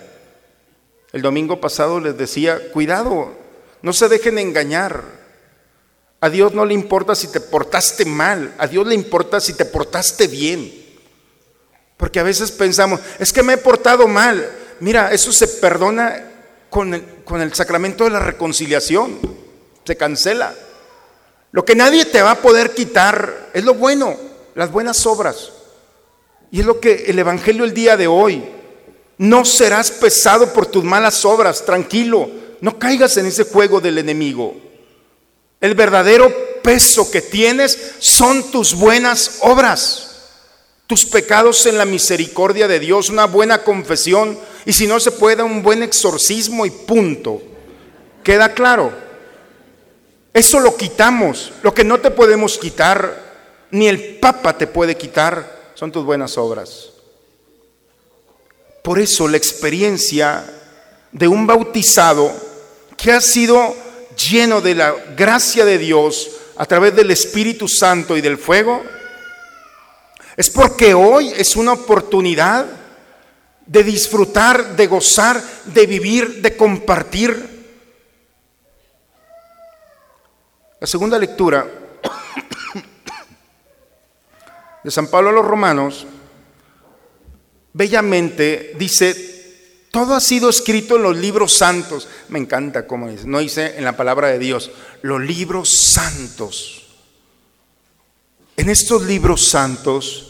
El 1.11 1.21
domingo 1.21 1.59
pasado 1.59 1.99
les 1.99 2.17
decía, 2.17 2.71
cuidado, 2.71 3.37
no 3.81 3.93
se 3.93 4.09
dejen 4.09 4.39
engañar. 4.39 5.03
A 6.21 6.29
Dios 6.29 6.53
no 6.53 6.65
le 6.65 6.73
importa 6.73 7.15
si 7.15 7.27
te 7.27 7.39
portaste 7.39 8.05
mal, 8.05 8.53
a 8.57 8.67
Dios 8.67 8.87
le 8.87 8.95
importa 8.95 9.39
si 9.39 9.53
te 9.53 9.65
portaste 9.65 10.27
bien. 10.27 10.73
Porque 11.95 12.19
a 12.19 12.23
veces 12.23 12.51
pensamos, 12.51 12.99
es 13.19 13.31
que 13.31 13.43
me 13.43 13.53
he 13.53 13.57
portado 13.57 14.07
mal. 14.07 14.49
Mira, 14.79 15.11
eso 15.11 15.31
se 15.31 15.47
perdona 15.47 16.28
con 16.69 16.93
el, 16.93 17.53
sacramento 17.53 18.03
de 18.03 18.11
la 18.11 18.19
reconciliación, 18.19 19.19
se 19.83 19.97
cancela. 19.97 20.53
Lo 21.51 21.65
que 21.65 21.75
nadie 21.75 22.05
te 22.05 22.21
va 22.21 22.31
a 22.31 22.41
poder 22.41 22.73
quitar 22.73 23.49
es 23.53 23.63
lo 23.63 23.73
bueno, 23.73 24.15
las 24.55 24.71
buenas 24.71 25.05
obras. 25.05 25.51
Y 26.51 26.59
es 26.59 26.65
lo 26.65 26.79
que 26.79 27.05
el 27.07 27.19
Evangelio 27.19 27.63
el 27.63 27.73
día 27.73 27.97
de 27.97 28.07
hoy, 28.07 28.43
no 29.17 29.45
serás 29.45 29.91
pesado 29.91 30.53
por 30.53 30.65
tus 30.67 30.83
malas 30.83 31.25
obras, 31.25 31.65
tranquilo, 31.65 32.29
no 32.61 32.79
caigas 32.79 33.17
en 33.17 33.25
ese 33.25 33.43
juego 33.43 33.81
del 33.81 33.97
enemigo. 33.97 34.55
El 35.59 35.75
verdadero 35.75 36.33
peso 36.61 37.09
que 37.11 37.21
tienes 37.21 37.95
son 37.99 38.51
tus 38.51 38.75
buenas 38.75 39.39
obras, 39.41 40.05
tus 40.87 41.05
pecados 41.05 41.65
en 41.65 41.77
la 41.77 41.85
misericordia 41.85 42.67
de 42.67 42.79
Dios, 42.79 43.09
una 43.09 43.25
buena 43.25 43.63
confesión 43.63 44.39
y 44.65 44.73
si 44.73 44.87
no 44.87 44.99
se 44.99 45.11
puede 45.11 45.43
un 45.43 45.63
buen 45.63 45.83
exorcismo 45.83 46.65
y 46.65 46.71
punto. 46.71 47.41
¿Queda 48.23 48.53
claro? 48.53 48.91
Eso 50.33 50.59
lo 50.59 50.75
quitamos. 50.75 51.53
Lo 51.63 51.73
que 51.73 51.83
no 51.83 51.99
te 51.99 52.11
podemos 52.11 52.57
quitar, 52.57 53.67
ni 53.71 53.87
el 53.87 54.17
Papa 54.17 54.57
te 54.57 54.67
puede 54.67 54.95
quitar, 54.95 55.71
son 55.75 55.91
tus 55.91 56.05
buenas 56.05 56.37
obras. 56.37 56.89
Por 58.83 58.99
eso 58.99 59.27
la 59.27 59.37
experiencia 59.37 60.45
de 61.11 61.27
un 61.27 61.47
bautizado 61.47 62.31
que 62.97 63.11
ha 63.11 63.21
sido 63.21 63.75
lleno 64.29 64.61
de 64.61 64.75
la 64.75 64.93
gracia 65.15 65.65
de 65.65 65.77
Dios 65.77 66.31
a 66.57 66.65
través 66.65 66.95
del 66.95 67.11
Espíritu 67.11 67.67
Santo 67.67 68.17
y 68.17 68.21
del 68.21 68.37
fuego, 68.37 68.83
es 70.35 70.49
porque 70.49 70.93
hoy 70.93 71.31
es 71.35 71.55
una 71.55 71.73
oportunidad 71.73 72.65
de 73.69 73.83
disfrutar, 73.83 74.75
de 74.75 74.87
gozar, 74.87 75.41
de 75.65 75.85
vivir, 75.85 76.41
de 76.41 76.57
compartir. 76.57 77.59
La 80.79 80.87
segunda 80.87 81.19
lectura 81.19 81.69
de 84.83 84.89
San 84.89 85.07
Pablo 85.07 85.29
a 85.29 85.33
los 85.33 85.45
Romanos, 85.45 86.07
bellamente 87.71 88.73
dice, 88.79 89.85
todo 89.91 90.15
ha 90.15 90.19
sido 90.19 90.49
escrito 90.49 90.95
en 90.95 91.03
los 91.03 91.17
libros 91.17 91.53
santos. 91.53 92.07
Me 92.29 92.39
encanta 92.39 92.87
cómo 92.87 93.07
dice. 93.07 93.27
No 93.27 93.37
dice 93.37 93.77
en 93.77 93.83
la 93.83 93.95
palabra 93.95 94.29
de 94.29 94.39
Dios, 94.39 94.71
los 95.03 95.21
libros 95.21 95.69
santos. 95.69 96.87
En 98.57 98.67
estos 98.67 99.03
libros 99.03 99.47
santos 99.47 100.28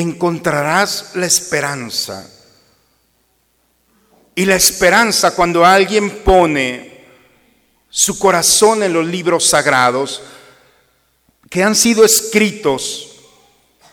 encontrarás 0.00 1.12
la 1.14 1.26
esperanza. 1.26 2.30
Y 4.34 4.44
la 4.44 4.54
esperanza 4.54 5.34
cuando 5.34 5.64
alguien 5.64 6.22
pone 6.22 7.04
su 7.88 8.18
corazón 8.18 8.84
en 8.84 8.92
los 8.92 9.06
libros 9.06 9.46
sagrados 9.46 10.22
que 11.50 11.64
han 11.64 11.74
sido 11.74 12.04
escritos 12.04 13.16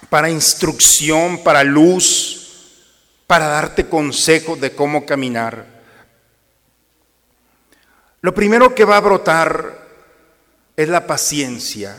para 0.10 0.30
instrucción, 0.30 1.44
para 1.44 1.63
luz, 1.63 2.76
para 3.26 3.48
darte 3.48 3.89
consejos 3.89 4.62
de 4.62 4.76
cómo 4.76 5.06
caminar. 5.06 5.65
Lo 8.22 8.36
primero 8.36 8.76
que 8.76 8.86
va 8.86 8.98
a 8.98 9.02
brotar 9.02 9.88
es 10.76 10.88
la 10.88 11.08
paciencia. 11.08 11.98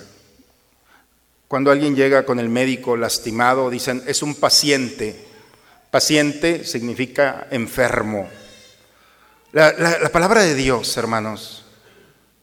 Cuando 1.48 1.70
alguien 1.70 1.94
llega 1.94 2.26
con 2.26 2.40
el 2.40 2.48
médico 2.48 2.96
lastimado, 2.96 3.70
dicen, 3.70 4.02
es 4.06 4.22
un 4.22 4.34
paciente. 4.34 5.24
Paciente 5.90 6.64
significa 6.64 7.46
enfermo. 7.50 8.28
La, 9.52 9.72
la 9.72 10.08
palabra 10.10 10.42
de 10.42 10.54
Dios, 10.54 10.96
hermanos, 10.96 11.64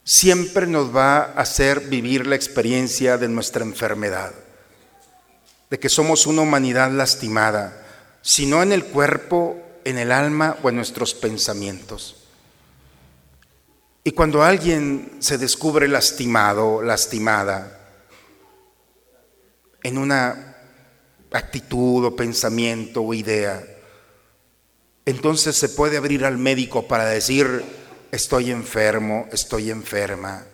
siempre 0.04 0.68
nos 0.68 0.96
va 0.96 1.18
a 1.18 1.42
hacer 1.42 1.82
vivir 1.82 2.28
la 2.28 2.36
experiencia 2.36 3.18
de 3.18 3.28
nuestra 3.28 3.64
enfermedad, 3.64 4.34
de 5.70 5.80
que 5.80 5.90
somos 5.90 6.26
una 6.26 6.42
humanidad 6.42 6.92
lastimada, 6.92 7.86
si 8.22 8.46
no 8.46 8.64
en 8.64 8.72
el 8.72 8.86
cuerpo, 8.86 9.62
en 9.84 9.98
el 9.98 10.12
alma 10.12 10.58
o 10.64 10.70
en 10.70 10.78
nuestros 10.78 11.14
pensamientos. 11.14 12.24
Y 14.06 14.12
cuando 14.12 14.44
alguien 14.44 15.18
se 15.20 15.38
descubre 15.38 15.88
lastimado, 15.88 16.82
lastimada, 16.82 17.83
en 19.84 19.98
una 19.98 20.56
actitud 21.32 22.06
o 22.06 22.16
pensamiento 22.16 23.02
o 23.02 23.14
idea, 23.14 23.64
entonces 25.06 25.56
se 25.56 25.70
puede 25.70 25.98
abrir 25.98 26.24
al 26.24 26.38
médico 26.38 26.88
para 26.88 27.06
decir, 27.06 27.64
estoy 28.12 28.52
enfermo, 28.52 29.28
estoy 29.32 29.70
enferma. 29.70 30.46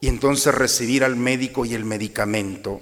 Y 0.00 0.08
entonces 0.08 0.54
recibir 0.54 1.02
al 1.02 1.16
médico 1.16 1.64
y 1.64 1.72
el 1.74 1.86
medicamento. 1.86 2.80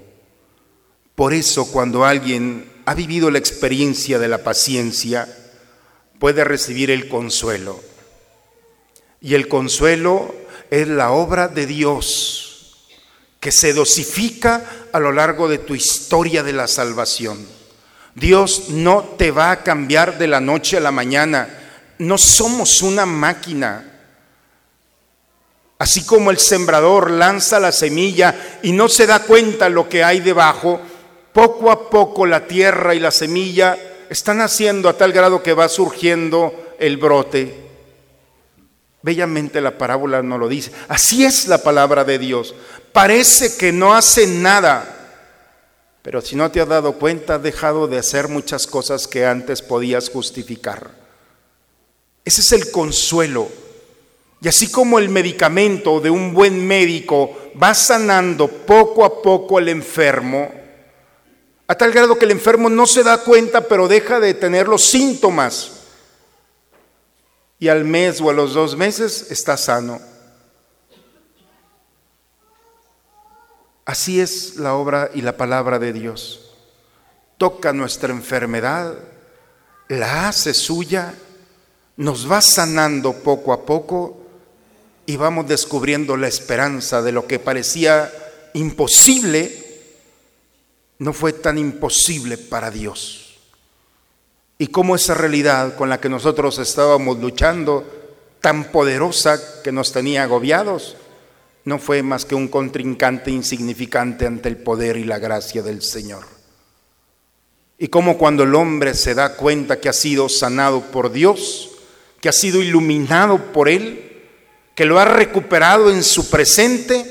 Por 1.15 1.35
eso 1.35 1.71
cuando 1.71 2.05
alguien 2.05 2.69
ha 2.85 2.95
vivido 2.95 3.31
la 3.31 3.39
experiencia 3.39 4.19
de 4.19 4.27
la 4.27 4.39
paciencia, 4.39 5.29
puede 6.19 6.43
recibir 6.43 6.91
el 6.91 7.09
consuelo. 7.09 7.81
Y 9.21 9.35
el 9.35 9.47
consuelo 9.47 10.35
es 10.71 10.89
la 10.89 11.13
obra 11.13 11.47
de 11.47 11.67
Dios 11.67 12.52
que 13.43 13.51
se 13.51 13.73
dosifica 13.73 14.63
a 14.93 15.01
lo 15.01 15.11
largo 15.11 15.49
de 15.49 15.59
tu 15.59 15.75
historia 15.75 16.45
de 16.45 16.53
la 16.53 16.69
salvación. 16.69 17.45
Dios 18.15 18.69
no 18.69 19.03
te 19.19 19.33
va 19.33 19.51
a 19.51 19.65
cambiar 19.65 20.17
de 20.17 20.29
la 20.29 20.41
noche 20.41 20.77
a 20.77 20.81
la 20.81 20.93
mañana. 20.93 21.49
No 21.99 22.19
somos 22.19 22.83
una 22.83 23.05
máquina. 23.05 23.85
Así 25.77 26.07
como 26.07 26.31
el 26.31 26.39
sembrador 26.39 27.11
lanza 27.11 27.59
la 27.59 27.73
semilla 27.73 28.61
y 28.63 28.71
no 28.71 28.89
se 28.89 29.09
da 29.09 29.25
cuenta 29.25 29.69
lo 29.69 29.89
que 29.89 30.05
hay 30.05 30.21
debajo, 30.21 30.81
poco 31.33 31.73
a 31.73 31.91
poco 31.91 32.27
la 32.27 32.47
tierra 32.47 32.95
y 32.95 33.01
la 33.01 33.11
semilla 33.11 33.77
están 34.09 34.41
haciendo 34.41 34.89
a 34.89 34.97
tal 34.97 35.13
grado 35.13 35.43
que 35.43 35.53
va 35.53 35.69
surgiendo 35.69 36.77
el 36.79 36.97
brote. 36.97 37.63
Bellamente 39.03 39.61
la 39.61 39.77
parábola 39.77 40.23
no 40.23 40.39
lo 40.39 40.49
dice. 40.49 40.71
Así 40.87 41.25
es 41.25 41.49
la 41.49 41.59
palabra 41.59 42.05
de 42.05 42.21
Dios. 42.21 42.55
Parece 42.93 43.57
que 43.57 43.73
no 43.73 43.95
hace 43.95 44.27
nada, 44.27 44.93
pero 46.03 46.21
si 46.21 46.37
no 46.37 46.51
te 46.51 46.61
has 46.61 46.69
dado 46.69 46.95
cuenta, 46.95 47.37
has 47.37 47.43
dejado 47.43 47.89
de 47.89 47.99
hacer 47.99 48.29
muchas 48.29 48.67
cosas 48.67 49.09
que 49.09 49.25
antes 49.25 49.63
podías 49.63 50.11
justificar. 50.11 50.91
Ese 52.25 52.41
es 52.43 52.53
el 52.53 52.71
consuelo. 52.71 53.49
Y 54.41 54.49
así 54.49 54.71
como 54.71 54.99
el 54.99 55.09
medicamento 55.09 56.01
de 56.01 56.11
un 56.11 56.35
buen 56.35 56.67
médico 56.67 57.53
va 57.61 57.75
sanando 57.75 58.49
poco 58.49 59.05
a 59.05 59.23
poco 59.23 59.59
al 59.59 59.69
enfermo, 59.69 60.53
a 61.69 61.75
tal 61.77 61.93
grado 61.93 62.19
que 62.19 62.25
el 62.25 62.33
enfermo 62.33 62.69
no 62.69 62.87
se 62.87 63.05
da 63.05 63.23
cuenta, 63.23 63.67
pero 63.69 63.89
deja 63.89 64.21
de 64.21 64.35
tener 64.35 64.69
los 64.69 64.83
síntomas 64.83 65.71
y 67.59 67.69
al 67.69 67.85
mes 67.85 68.21
o 68.21 68.29
a 68.29 68.33
los 68.33 68.55
dos 68.55 68.77
meses 68.77 69.31
está 69.31 69.57
sano. 69.57 70.12
Así 73.85 74.21
es 74.21 74.57
la 74.57 74.75
obra 74.75 75.11
y 75.15 75.23
la 75.23 75.37
palabra 75.37 75.79
de 75.79 75.93
Dios. 75.93 76.53
Toca 77.39 77.73
nuestra 77.73 78.13
enfermedad, 78.13 78.95
la 79.89 80.29
hace 80.29 80.55
suya, 80.55 81.15
nos 81.97 82.31
va 82.31 82.41
sanando 82.41 83.13
poco 83.13 83.53
a 83.53 83.67
poco 83.67 84.19
y 85.07 85.17
vamos 85.17 85.49
descubriendo 85.49 86.17
la 86.17 86.29
esperanza 86.29 87.03
de 87.03 87.13
lo 87.13 87.27
que 87.27 87.39
parecía 87.39 88.13
imposible, 88.55 89.83
no 90.99 91.13
fue 91.13 91.33
tan 91.33 91.59
imposible 91.59 92.39
para 92.39 92.71
Dios 92.71 93.23
y 94.63 94.69
cómo 94.69 94.95
esa 94.95 95.15
realidad 95.15 95.75
con 95.75 95.89
la 95.89 95.99
que 95.99 96.09
nosotros 96.09 96.61
estábamos 96.61 97.19
luchando, 97.19 97.85
tan 98.41 98.71
poderosa 98.71 99.61
que 99.61 99.73
nos 99.73 99.91
tenía 99.91 100.23
agobiados, 100.23 100.95
no 101.65 101.79
fue 101.79 102.03
más 102.03 102.25
que 102.25 102.35
un 102.35 102.49
contrincante 102.49 103.31
insignificante 103.31 104.27
ante 104.27 104.49
el 104.49 104.57
poder 104.57 104.97
y 104.97 105.05
la 105.05 105.19
gracia 105.19 105.63
del 105.63 105.83
Señor. 105.83 106.25
Y 107.79 107.89
cómo 107.89 108.19
cuando 108.19 108.43
el 108.43 108.55
hombre 108.55 108.95
se 108.95 109.15
da 109.15 109.37
cuenta 109.37 109.81
que 109.81 109.89
ha 109.89 109.93
sido 109.93 110.29
sanado 110.29 110.81
por 110.91 111.13
Dios, 111.13 111.71
que 112.21 112.29
ha 112.29 112.33
sido 112.33 112.63
iluminado 112.63 113.53
por 113.53 113.69
Él, 113.69 114.23
que 114.75 114.85
lo 114.85 114.99
ha 114.99 115.05
recuperado 115.05 115.91
en 115.91 116.03
su 116.03 116.31
presente, 116.31 117.05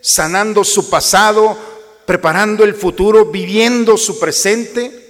sanando 0.00 0.64
su 0.64 0.90
pasado, 0.90 1.56
preparando 2.06 2.64
el 2.64 2.74
futuro, 2.74 3.26
viviendo 3.26 3.96
su 3.96 4.18
presente, 4.18 5.00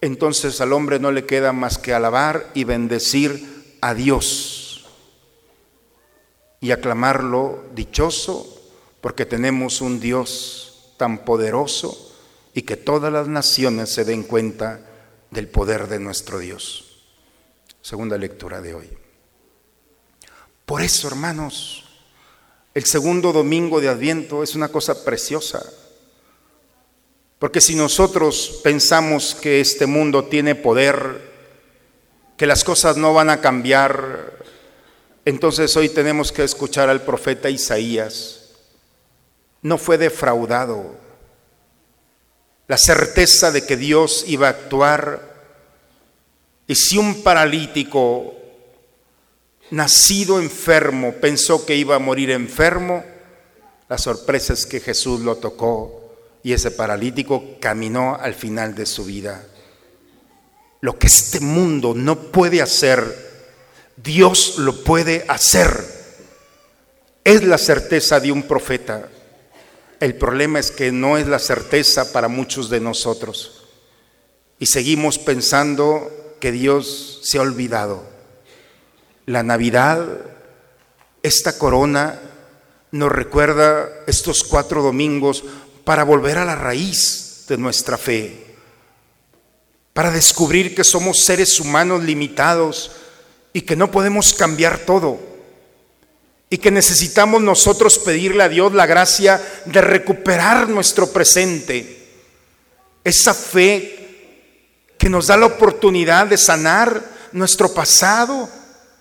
entonces 0.00 0.60
al 0.60 0.72
hombre 0.74 0.98
no 0.98 1.10
le 1.10 1.24
queda 1.24 1.52
más 1.52 1.78
que 1.78 1.94
alabar 1.94 2.50
y 2.52 2.64
bendecir 2.64 3.76
a 3.80 3.94
Dios 3.94 4.63
y 6.64 6.72
aclamarlo 6.72 7.62
dichoso 7.74 8.58
porque 9.02 9.26
tenemos 9.26 9.82
un 9.82 10.00
Dios 10.00 10.94
tan 10.96 11.26
poderoso 11.26 12.16
y 12.54 12.62
que 12.62 12.78
todas 12.78 13.12
las 13.12 13.28
naciones 13.28 13.90
se 13.90 14.06
den 14.06 14.22
cuenta 14.22 14.80
del 15.30 15.46
poder 15.46 15.88
de 15.88 15.98
nuestro 15.98 16.38
Dios. 16.38 17.04
Segunda 17.82 18.16
lectura 18.16 18.62
de 18.62 18.72
hoy. 18.72 18.88
Por 20.64 20.80
eso, 20.80 21.06
hermanos, 21.06 21.84
el 22.72 22.86
segundo 22.86 23.34
domingo 23.34 23.82
de 23.82 23.90
Adviento 23.90 24.42
es 24.42 24.54
una 24.54 24.68
cosa 24.68 25.04
preciosa. 25.04 25.62
Porque 27.38 27.60
si 27.60 27.74
nosotros 27.74 28.60
pensamos 28.64 29.34
que 29.34 29.60
este 29.60 29.84
mundo 29.84 30.24
tiene 30.24 30.54
poder, 30.54 31.30
que 32.38 32.46
las 32.46 32.64
cosas 32.64 32.96
no 32.96 33.12
van 33.12 33.28
a 33.28 33.42
cambiar, 33.42 34.43
entonces 35.24 35.76
hoy 35.76 35.88
tenemos 35.88 36.32
que 36.32 36.44
escuchar 36.44 36.88
al 36.88 37.02
profeta 37.02 37.50
Isaías. 37.50 38.50
No 39.62 39.78
fue 39.78 39.98
defraudado. 39.98 40.94
La 42.66 42.78
certeza 42.78 43.50
de 43.50 43.64
que 43.64 43.76
Dios 43.76 44.24
iba 44.26 44.48
a 44.48 44.50
actuar. 44.50 45.34
Y 46.66 46.74
si 46.74 46.98
un 46.98 47.22
paralítico 47.22 48.34
nacido 49.70 50.40
enfermo 50.40 51.12
pensó 51.20 51.64
que 51.64 51.76
iba 51.76 51.96
a 51.96 51.98
morir 51.98 52.30
enfermo, 52.30 53.04
la 53.88 53.98
sorpresa 53.98 54.52
es 54.52 54.66
que 54.66 54.80
Jesús 54.80 55.20
lo 55.20 55.36
tocó 55.36 56.04
y 56.42 56.52
ese 56.52 56.70
paralítico 56.70 57.56
caminó 57.60 58.16
al 58.16 58.34
final 58.34 58.74
de 58.74 58.86
su 58.86 59.04
vida. 59.04 59.46
Lo 60.80 60.98
que 60.98 61.06
este 61.06 61.40
mundo 61.40 61.94
no 61.94 62.30
puede 62.30 62.60
hacer, 62.60 63.33
Dios 63.96 64.58
lo 64.58 64.84
puede 64.84 65.24
hacer. 65.28 65.84
Es 67.22 67.42
la 67.44 67.58
certeza 67.58 68.20
de 68.20 68.32
un 68.32 68.42
profeta. 68.42 69.08
El 70.00 70.16
problema 70.16 70.58
es 70.58 70.70
que 70.70 70.92
no 70.92 71.16
es 71.16 71.26
la 71.26 71.38
certeza 71.38 72.12
para 72.12 72.28
muchos 72.28 72.68
de 72.68 72.80
nosotros. 72.80 73.64
Y 74.58 74.66
seguimos 74.66 75.18
pensando 75.18 76.36
que 76.40 76.52
Dios 76.52 77.20
se 77.22 77.38
ha 77.38 77.42
olvidado. 77.42 78.04
La 79.26 79.42
Navidad, 79.42 80.06
esta 81.22 81.56
corona, 81.58 82.20
nos 82.90 83.10
recuerda 83.10 83.88
estos 84.06 84.44
cuatro 84.44 84.82
domingos 84.82 85.44
para 85.84 86.04
volver 86.04 86.38
a 86.38 86.44
la 86.44 86.54
raíz 86.56 87.44
de 87.48 87.56
nuestra 87.56 87.98
fe, 87.98 88.44
para 89.92 90.10
descubrir 90.10 90.74
que 90.74 90.84
somos 90.84 91.24
seres 91.24 91.58
humanos 91.60 92.02
limitados 92.02 92.90
y 93.54 93.62
que 93.62 93.76
no 93.76 93.90
podemos 93.90 94.34
cambiar 94.34 94.80
todo. 94.80 95.18
Y 96.50 96.58
que 96.58 96.70
necesitamos 96.70 97.40
nosotros 97.40 97.98
pedirle 97.98 98.42
a 98.42 98.48
Dios 98.48 98.74
la 98.74 98.84
gracia 98.84 99.40
de 99.64 99.80
recuperar 99.80 100.68
nuestro 100.68 101.10
presente, 101.10 102.04
esa 103.02 103.32
fe 103.32 103.94
que 104.98 105.08
nos 105.08 105.28
da 105.28 105.36
la 105.36 105.46
oportunidad 105.46 106.26
de 106.26 106.36
sanar 106.36 107.02
nuestro 107.32 107.72
pasado, 107.72 108.48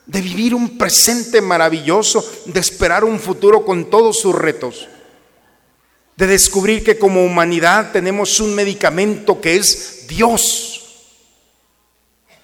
de 0.05 0.21
vivir 0.21 0.53
un 0.53 0.77
presente 0.77 1.41
maravilloso, 1.41 2.23
de 2.45 2.59
esperar 2.59 3.03
un 3.03 3.19
futuro 3.19 3.65
con 3.65 3.89
todos 3.89 4.19
sus 4.19 4.35
retos. 4.35 4.87
De 6.15 6.27
descubrir 6.27 6.83
que 6.83 6.99
como 6.99 7.25
humanidad 7.25 7.91
tenemos 7.91 8.39
un 8.39 8.53
medicamento 8.53 9.41
que 9.41 9.55
es 9.55 10.05
Dios, 10.07 10.72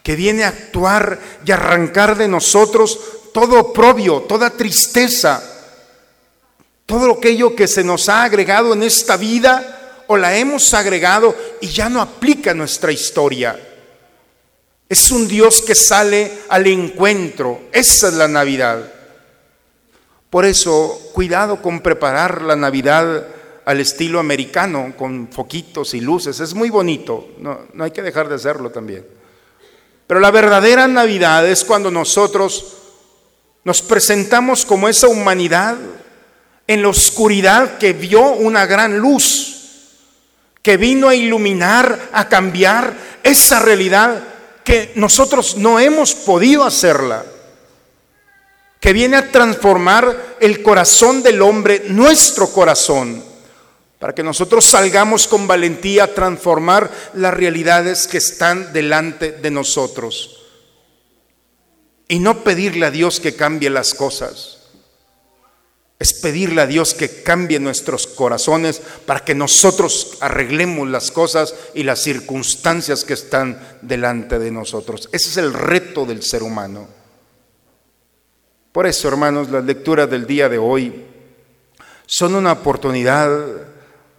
que 0.10 0.16
viene 0.16 0.44
a 0.44 0.48
actuar 0.48 1.20
y 1.46 1.52
arrancar 1.52 2.18
de 2.18 2.28
nosotros 2.28 3.00
todo 3.32 3.60
oprobio, 3.60 4.22
toda 4.22 4.50
tristeza, 4.50 5.40
todo 6.88 7.12
aquello 7.12 7.56
que 7.56 7.68
se 7.68 7.84
nos 7.84 8.10
ha 8.10 8.24
agregado 8.24 8.74
en 8.74 8.82
esta 8.82 9.18
vida 9.18 10.02
o 10.08 10.18
la 10.18 10.36
hemos 10.36 10.74
agregado 10.74 11.36
y 11.62 11.68
ya 11.68 11.90
no 11.90 12.02
aplica 12.02 12.56
nuestra 12.56 12.92
historia. 12.92 13.60
Es 14.90 15.12
un 15.12 15.28
Dios 15.28 15.62
que 15.62 15.76
sale 15.76 16.40
al 16.50 16.66
encuentro. 16.66 17.66
Esa 17.72 18.08
es 18.08 18.16
la 18.16 18.28
Navidad. 18.28 18.92
Por 20.32 20.44
eso, 20.44 21.12
cuidado 21.14 21.62
con 21.62 21.82
preparar 21.82 22.42
la 22.42 22.56
Navidad 22.56 23.28
al 23.64 23.80
estilo 23.80 24.20
americano, 24.20 24.96
con 24.98 25.28
foquitos 25.28 25.94
y 25.94 26.02
luces. 26.02 26.40
Es 26.40 26.56
muy 26.56 26.72
bonito, 26.72 27.28
no, 27.38 27.60
no 27.76 27.84
hay 27.84 27.92
que 27.92 28.02
dejar 28.02 28.28
de 28.28 28.34
hacerlo 28.34 28.72
también. 28.72 29.19
Pero 30.10 30.22
la 30.22 30.32
verdadera 30.32 30.88
Navidad 30.88 31.48
es 31.48 31.64
cuando 31.64 31.92
nosotros 31.92 32.78
nos 33.64 33.84
presentamos 33.84 34.66
como 34.66 34.90
esa 34.90 35.08
humanidad 35.08 35.78
en 36.66 36.82
la 36.82 36.88
oscuridad 36.88 37.78
que 37.78 37.94
vio 37.94 38.24
una 38.32 38.66
gran 38.66 38.98
luz, 38.98 39.58
que 40.64 40.78
vino 40.78 41.10
a 41.10 41.14
iluminar, 41.14 42.10
a 42.12 42.28
cambiar 42.28 42.92
esa 43.22 43.60
realidad 43.60 44.24
que 44.64 44.94
nosotros 44.96 45.58
no 45.58 45.80
hemos 45.80 46.16
podido 46.16 46.64
hacerla, 46.64 47.24
que 48.80 48.94
viene 48.94 49.16
a 49.16 49.30
transformar 49.32 50.38
el 50.40 50.64
corazón 50.64 51.22
del 51.22 51.40
hombre, 51.44 51.84
nuestro 51.90 52.52
corazón, 52.52 53.24
para 54.00 54.16
que 54.16 54.24
nosotros 54.24 54.66
salgamos 54.66 55.28
con 55.28 55.46
valentía 55.46 56.06
a 56.06 56.14
transformar 56.14 56.90
las 57.14 57.34
realidades 57.34 58.08
que 58.08 58.18
están 58.18 58.72
delante 58.72 59.34
de 59.34 59.52
nosotros. 59.52 60.38
Y 62.08 62.20
no 62.20 62.44
pedirle 62.44 62.86
a 62.86 62.92
Dios 62.92 63.20
que 63.20 63.36
cambie 63.36 63.70
las 63.70 63.94
cosas. 63.94 64.56
Es 66.00 66.14
pedirle 66.14 66.62
a 66.62 66.66
Dios 66.66 66.94
que 66.94 67.24
cambie 67.24 67.60
nuestros 67.60 68.08
corazones 68.08 68.82
para 69.06 69.20
que 69.20 69.36
nosotros 69.36 70.18
arreglemos 70.22 70.88
las 70.88 71.12
cosas 71.12 71.54
y 71.76 71.84
las 71.84 72.02
circunstancias 72.02 73.04
que 73.04 73.14
están 73.14 73.62
delante 73.82 74.40
de 74.40 74.50
nosotros. 74.50 75.10
Ese 75.12 75.30
es 75.30 75.38
el 75.38 75.54
reto 75.54 76.06
del 76.06 76.24
ser 76.24 76.42
humano. 76.42 76.88
Por 78.72 78.88
eso, 78.88 79.10
hermanos, 79.10 79.50
las 79.50 79.66
lecturas 79.66 80.10
del 80.10 80.26
día 80.26 80.48
de 80.48 80.58
hoy 80.58 81.06
son 82.06 82.34
una 82.34 82.54
oportunidad 82.54 83.30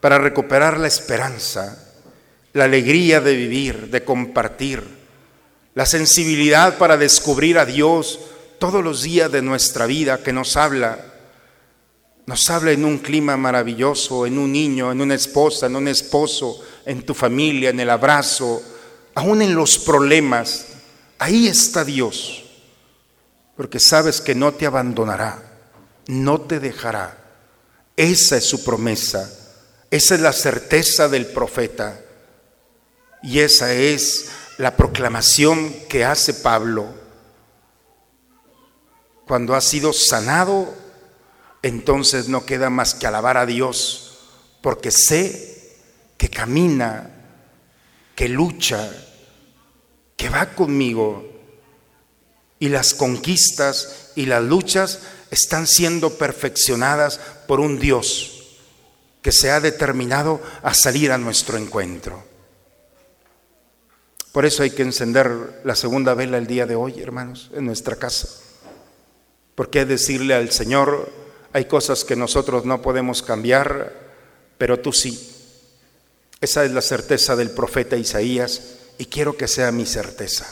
para 0.00 0.18
recuperar 0.18 0.78
la 0.78 0.88
esperanza, 0.88 1.78
la 2.52 2.64
alegría 2.64 3.20
de 3.20 3.34
vivir, 3.36 3.90
de 3.90 4.04
compartir, 4.04 4.82
la 5.74 5.86
sensibilidad 5.86 6.78
para 6.78 6.96
descubrir 6.96 7.58
a 7.58 7.66
Dios 7.66 8.18
todos 8.58 8.82
los 8.82 9.02
días 9.02 9.30
de 9.30 9.42
nuestra 9.42 9.86
vida 9.86 10.22
que 10.22 10.32
nos 10.32 10.56
habla. 10.56 11.06
Nos 12.26 12.50
habla 12.50 12.72
en 12.72 12.84
un 12.84 12.98
clima 12.98 13.36
maravilloso, 13.36 14.26
en 14.26 14.38
un 14.38 14.52
niño, 14.52 14.92
en 14.92 15.00
una 15.00 15.14
esposa, 15.14 15.66
en 15.66 15.76
un 15.76 15.88
esposo, 15.88 16.60
en 16.84 17.02
tu 17.02 17.14
familia, 17.14 17.70
en 17.70 17.80
el 17.80 17.90
abrazo, 17.90 18.62
aún 19.14 19.42
en 19.42 19.54
los 19.54 19.78
problemas. 19.78 20.66
Ahí 21.18 21.46
está 21.48 21.84
Dios, 21.84 22.44
porque 23.56 23.80
sabes 23.80 24.20
que 24.20 24.34
no 24.34 24.52
te 24.52 24.66
abandonará, 24.66 25.42
no 26.06 26.40
te 26.40 26.60
dejará. 26.60 27.16
Esa 27.96 28.36
es 28.36 28.44
su 28.44 28.64
promesa. 28.64 29.39
Esa 29.90 30.14
es 30.14 30.20
la 30.20 30.32
certeza 30.32 31.08
del 31.08 31.26
profeta 31.26 32.00
y 33.22 33.40
esa 33.40 33.72
es 33.72 34.30
la 34.56 34.76
proclamación 34.76 35.74
que 35.88 36.04
hace 36.04 36.32
Pablo. 36.32 36.86
Cuando 39.26 39.54
ha 39.56 39.60
sido 39.60 39.92
sanado, 39.92 40.72
entonces 41.62 42.28
no 42.28 42.46
queda 42.46 42.70
más 42.70 42.94
que 42.94 43.08
alabar 43.08 43.36
a 43.36 43.46
Dios, 43.46 44.18
porque 44.62 44.92
sé 44.92 45.76
que 46.16 46.30
camina, 46.30 47.10
que 48.14 48.28
lucha, 48.28 48.90
que 50.16 50.28
va 50.28 50.54
conmigo. 50.54 51.26
Y 52.60 52.68
las 52.68 52.94
conquistas 52.94 54.12
y 54.14 54.26
las 54.26 54.42
luchas 54.44 55.00
están 55.30 55.66
siendo 55.66 56.16
perfeccionadas 56.18 57.18
por 57.48 57.58
un 57.58 57.78
Dios 57.80 58.29
que 59.22 59.32
se 59.32 59.50
ha 59.50 59.60
determinado 59.60 60.40
a 60.62 60.74
salir 60.74 61.12
a 61.12 61.18
nuestro 61.18 61.58
encuentro. 61.58 62.22
Por 64.32 64.46
eso 64.46 64.62
hay 64.62 64.70
que 64.70 64.82
encender 64.82 65.60
la 65.64 65.74
segunda 65.74 66.14
vela 66.14 66.38
el 66.38 66.46
día 66.46 66.66
de 66.66 66.76
hoy, 66.76 67.00
hermanos, 67.00 67.50
en 67.54 67.66
nuestra 67.66 67.96
casa. 67.96 68.28
Porque 69.54 69.84
decirle 69.84 70.34
al 70.34 70.50
Señor, 70.52 71.10
hay 71.52 71.64
cosas 71.64 72.04
que 72.04 72.16
nosotros 72.16 72.64
no 72.64 72.80
podemos 72.80 73.22
cambiar, 73.22 73.92
pero 74.56 74.78
tú 74.78 74.92
sí. 74.92 75.36
Esa 76.40 76.64
es 76.64 76.70
la 76.70 76.80
certeza 76.80 77.36
del 77.36 77.50
profeta 77.50 77.96
Isaías 77.96 78.78
y 78.98 79.06
quiero 79.06 79.36
que 79.36 79.48
sea 79.48 79.72
mi 79.72 79.84
certeza. 79.84 80.46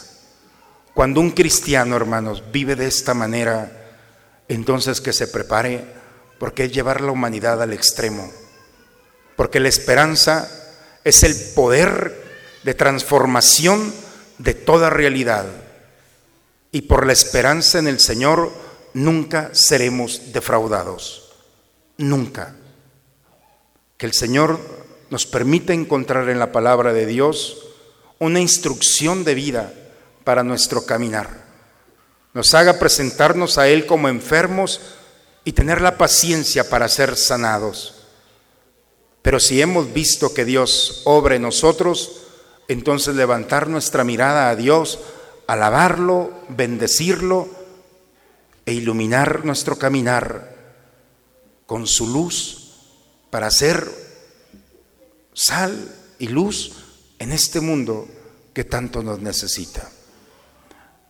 Cuando 0.92 1.20
un 1.20 1.30
cristiano, 1.30 1.94
hermanos, 1.94 2.42
vive 2.50 2.74
de 2.74 2.86
esta 2.86 3.14
manera, 3.14 3.90
entonces 4.48 5.00
que 5.00 5.12
se 5.12 5.28
prepare 5.28 5.84
porque 6.38 6.64
es 6.64 6.72
llevar 6.72 7.00
la 7.00 7.12
humanidad 7.12 7.62
al 7.62 7.72
extremo 7.72 8.28
porque 9.38 9.60
la 9.60 9.68
esperanza 9.68 10.50
es 11.04 11.22
el 11.22 11.36
poder 11.54 12.58
de 12.64 12.74
transformación 12.74 13.94
de 14.38 14.52
toda 14.52 14.90
realidad. 14.90 15.46
Y 16.72 16.82
por 16.82 17.06
la 17.06 17.12
esperanza 17.12 17.78
en 17.78 17.86
el 17.86 18.00
Señor 18.00 18.52
nunca 18.94 19.50
seremos 19.52 20.32
defraudados. 20.32 21.30
Nunca. 21.98 22.56
Que 23.96 24.06
el 24.06 24.12
Señor 24.12 24.58
nos 25.08 25.24
permita 25.24 25.72
encontrar 25.72 26.28
en 26.30 26.40
la 26.40 26.50
palabra 26.50 26.92
de 26.92 27.06
Dios 27.06 27.58
una 28.18 28.40
instrucción 28.40 29.22
de 29.22 29.36
vida 29.36 29.72
para 30.24 30.42
nuestro 30.42 30.84
caminar. 30.84 31.30
Nos 32.34 32.54
haga 32.54 32.80
presentarnos 32.80 33.56
a 33.56 33.68
Él 33.68 33.86
como 33.86 34.08
enfermos 34.08 34.80
y 35.44 35.52
tener 35.52 35.80
la 35.80 35.96
paciencia 35.96 36.68
para 36.68 36.88
ser 36.88 37.16
sanados 37.16 37.97
pero 39.28 39.40
si 39.40 39.60
hemos 39.60 39.92
visto 39.92 40.32
que 40.32 40.46
Dios 40.46 41.02
obra 41.04 41.36
en 41.36 41.42
nosotros, 41.42 42.22
entonces 42.66 43.14
levantar 43.14 43.68
nuestra 43.68 44.02
mirada 44.02 44.48
a 44.48 44.56
Dios, 44.56 45.00
alabarlo, 45.46 46.32
bendecirlo 46.48 47.46
e 48.64 48.72
iluminar 48.72 49.44
nuestro 49.44 49.76
caminar 49.76 50.56
con 51.66 51.86
su 51.86 52.06
luz 52.06 52.70
para 53.28 53.50
ser 53.50 53.86
sal 55.34 55.94
y 56.18 56.28
luz 56.28 56.72
en 57.18 57.32
este 57.32 57.60
mundo 57.60 58.08
que 58.54 58.64
tanto 58.64 59.02
nos 59.02 59.20
necesita. 59.20 59.90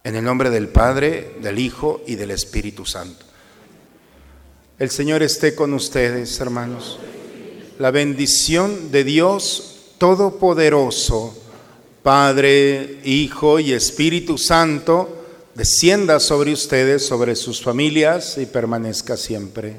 En 0.02 0.16
el 0.16 0.24
nombre 0.24 0.50
del 0.50 0.66
Padre, 0.66 1.36
del 1.40 1.60
Hijo 1.60 2.02
y 2.04 2.16
del 2.16 2.32
Espíritu 2.32 2.84
Santo. 2.84 3.24
El 4.80 4.90
Señor 4.90 5.22
esté 5.22 5.54
con 5.54 5.72
ustedes, 5.72 6.40
hermanos 6.40 6.98
la 7.78 7.92
bendición 7.92 8.90
de 8.90 9.04
Dios 9.04 9.76
Todopoderoso, 9.98 11.36
Padre, 12.02 12.98
Hijo 13.04 13.60
y 13.60 13.72
Espíritu 13.72 14.36
Santo, 14.36 15.24
descienda 15.54 16.18
sobre 16.18 16.52
ustedes, 16.52 17.06
sobre 17.06 17.36
sus 17.36 17.62
familias 17.62 18.36
y 18.38 18.46
permanezca 18.46 19.16
siempre. 19.16 19.76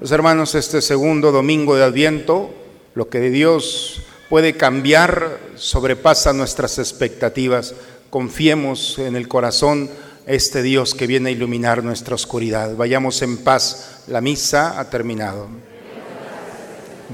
Los 0.00 0.12
hermanos, 0.12 0.54
este 0.54 0.80
segundo 0.80 1.32
domingo 1.32 1.76
de 1.76 1.84
Adviento, 1.84 2.50
lo 2.94 3.08
que 3.08 3.18
de 3.18 3.30
Dios 3.30 4.02
puede 4.28 4.56
cambiar 4.56 5.40
sobrepasa 5.56 6.32
nuestras 6.32 6.78
expectativas. 6.78 7.74
Confiemos 8.10 8.98
en 8.98 9.16
el 9.16 9.26
corazón 9.26 9.90
este 10.26 10.62
Dios 10.62 10.94
que 10.94 11.08
viene 11.08 11.30
a 11.30 11.32
iluminar 11.32 11.82
nuestra 11.82 12.14
oscuridad. 12.14 12.76
Vayamos 12.76 13.22
en 13.22 13.38
paz. 13.38 14.02
La 14.06 14.20
misa 14.20 14.78
ha 14.78 14.90
terminado. 14.90 15.48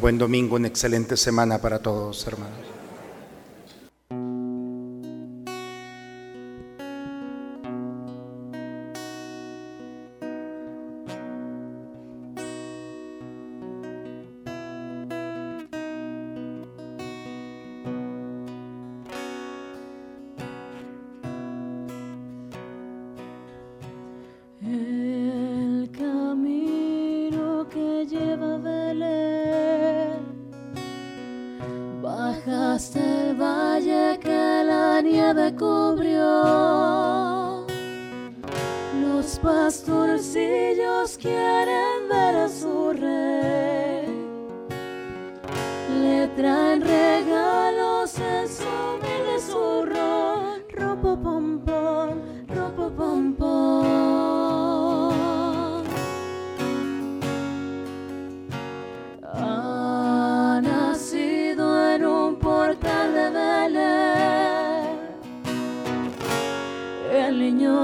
Buen 0.00 0.18
domingo, 0.18 0.56
una 0.56 0.66
excelente 0.66 1.16
semana 1.16 1.58
para 1.58 1.78
todos, 1.78 2.26
hermanos. 2.26 2.73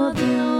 of 0.09 0.50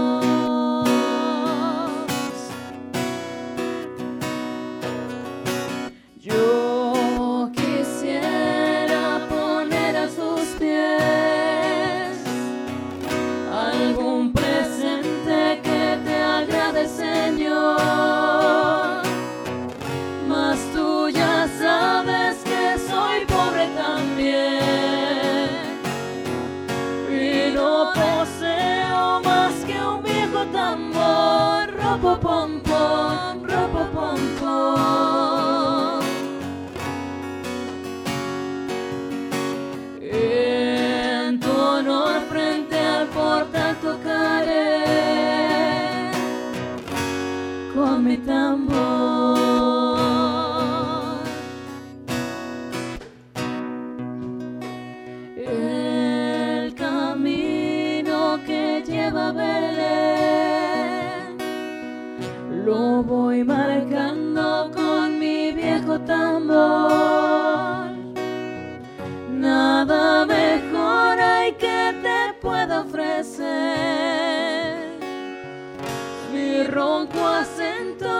ronco 76.82 77.24
acento 77.24 78.12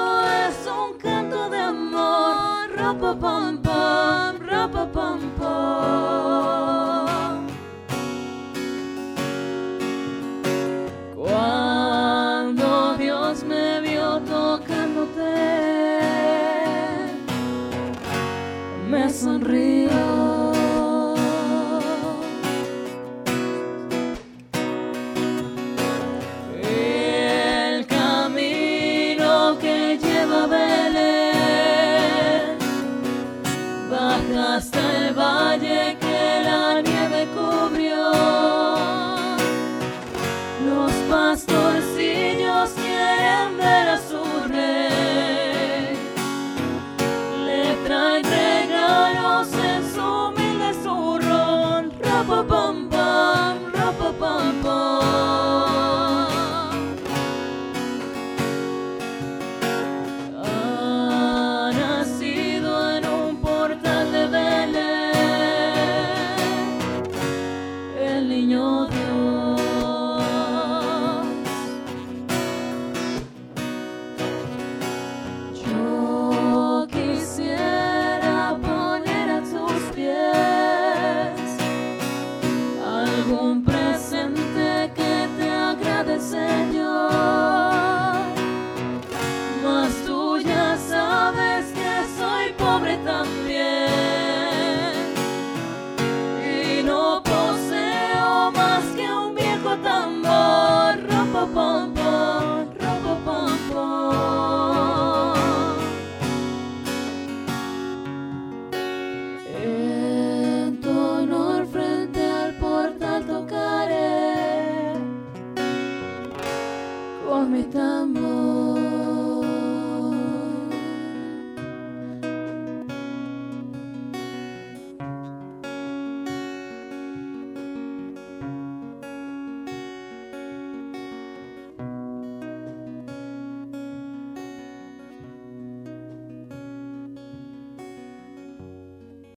es 0.46 0.56
un 0.66 0.98
canto 0.98 1.50
de 1.50 1.58
amor. 1.58 2.70
Ropa 2.76 3.14
pam 3.20 3.58
pam, 3.58 4.38
ropa 4.38 4.86
pam 4.94 5.20
pam. 5.38 6.21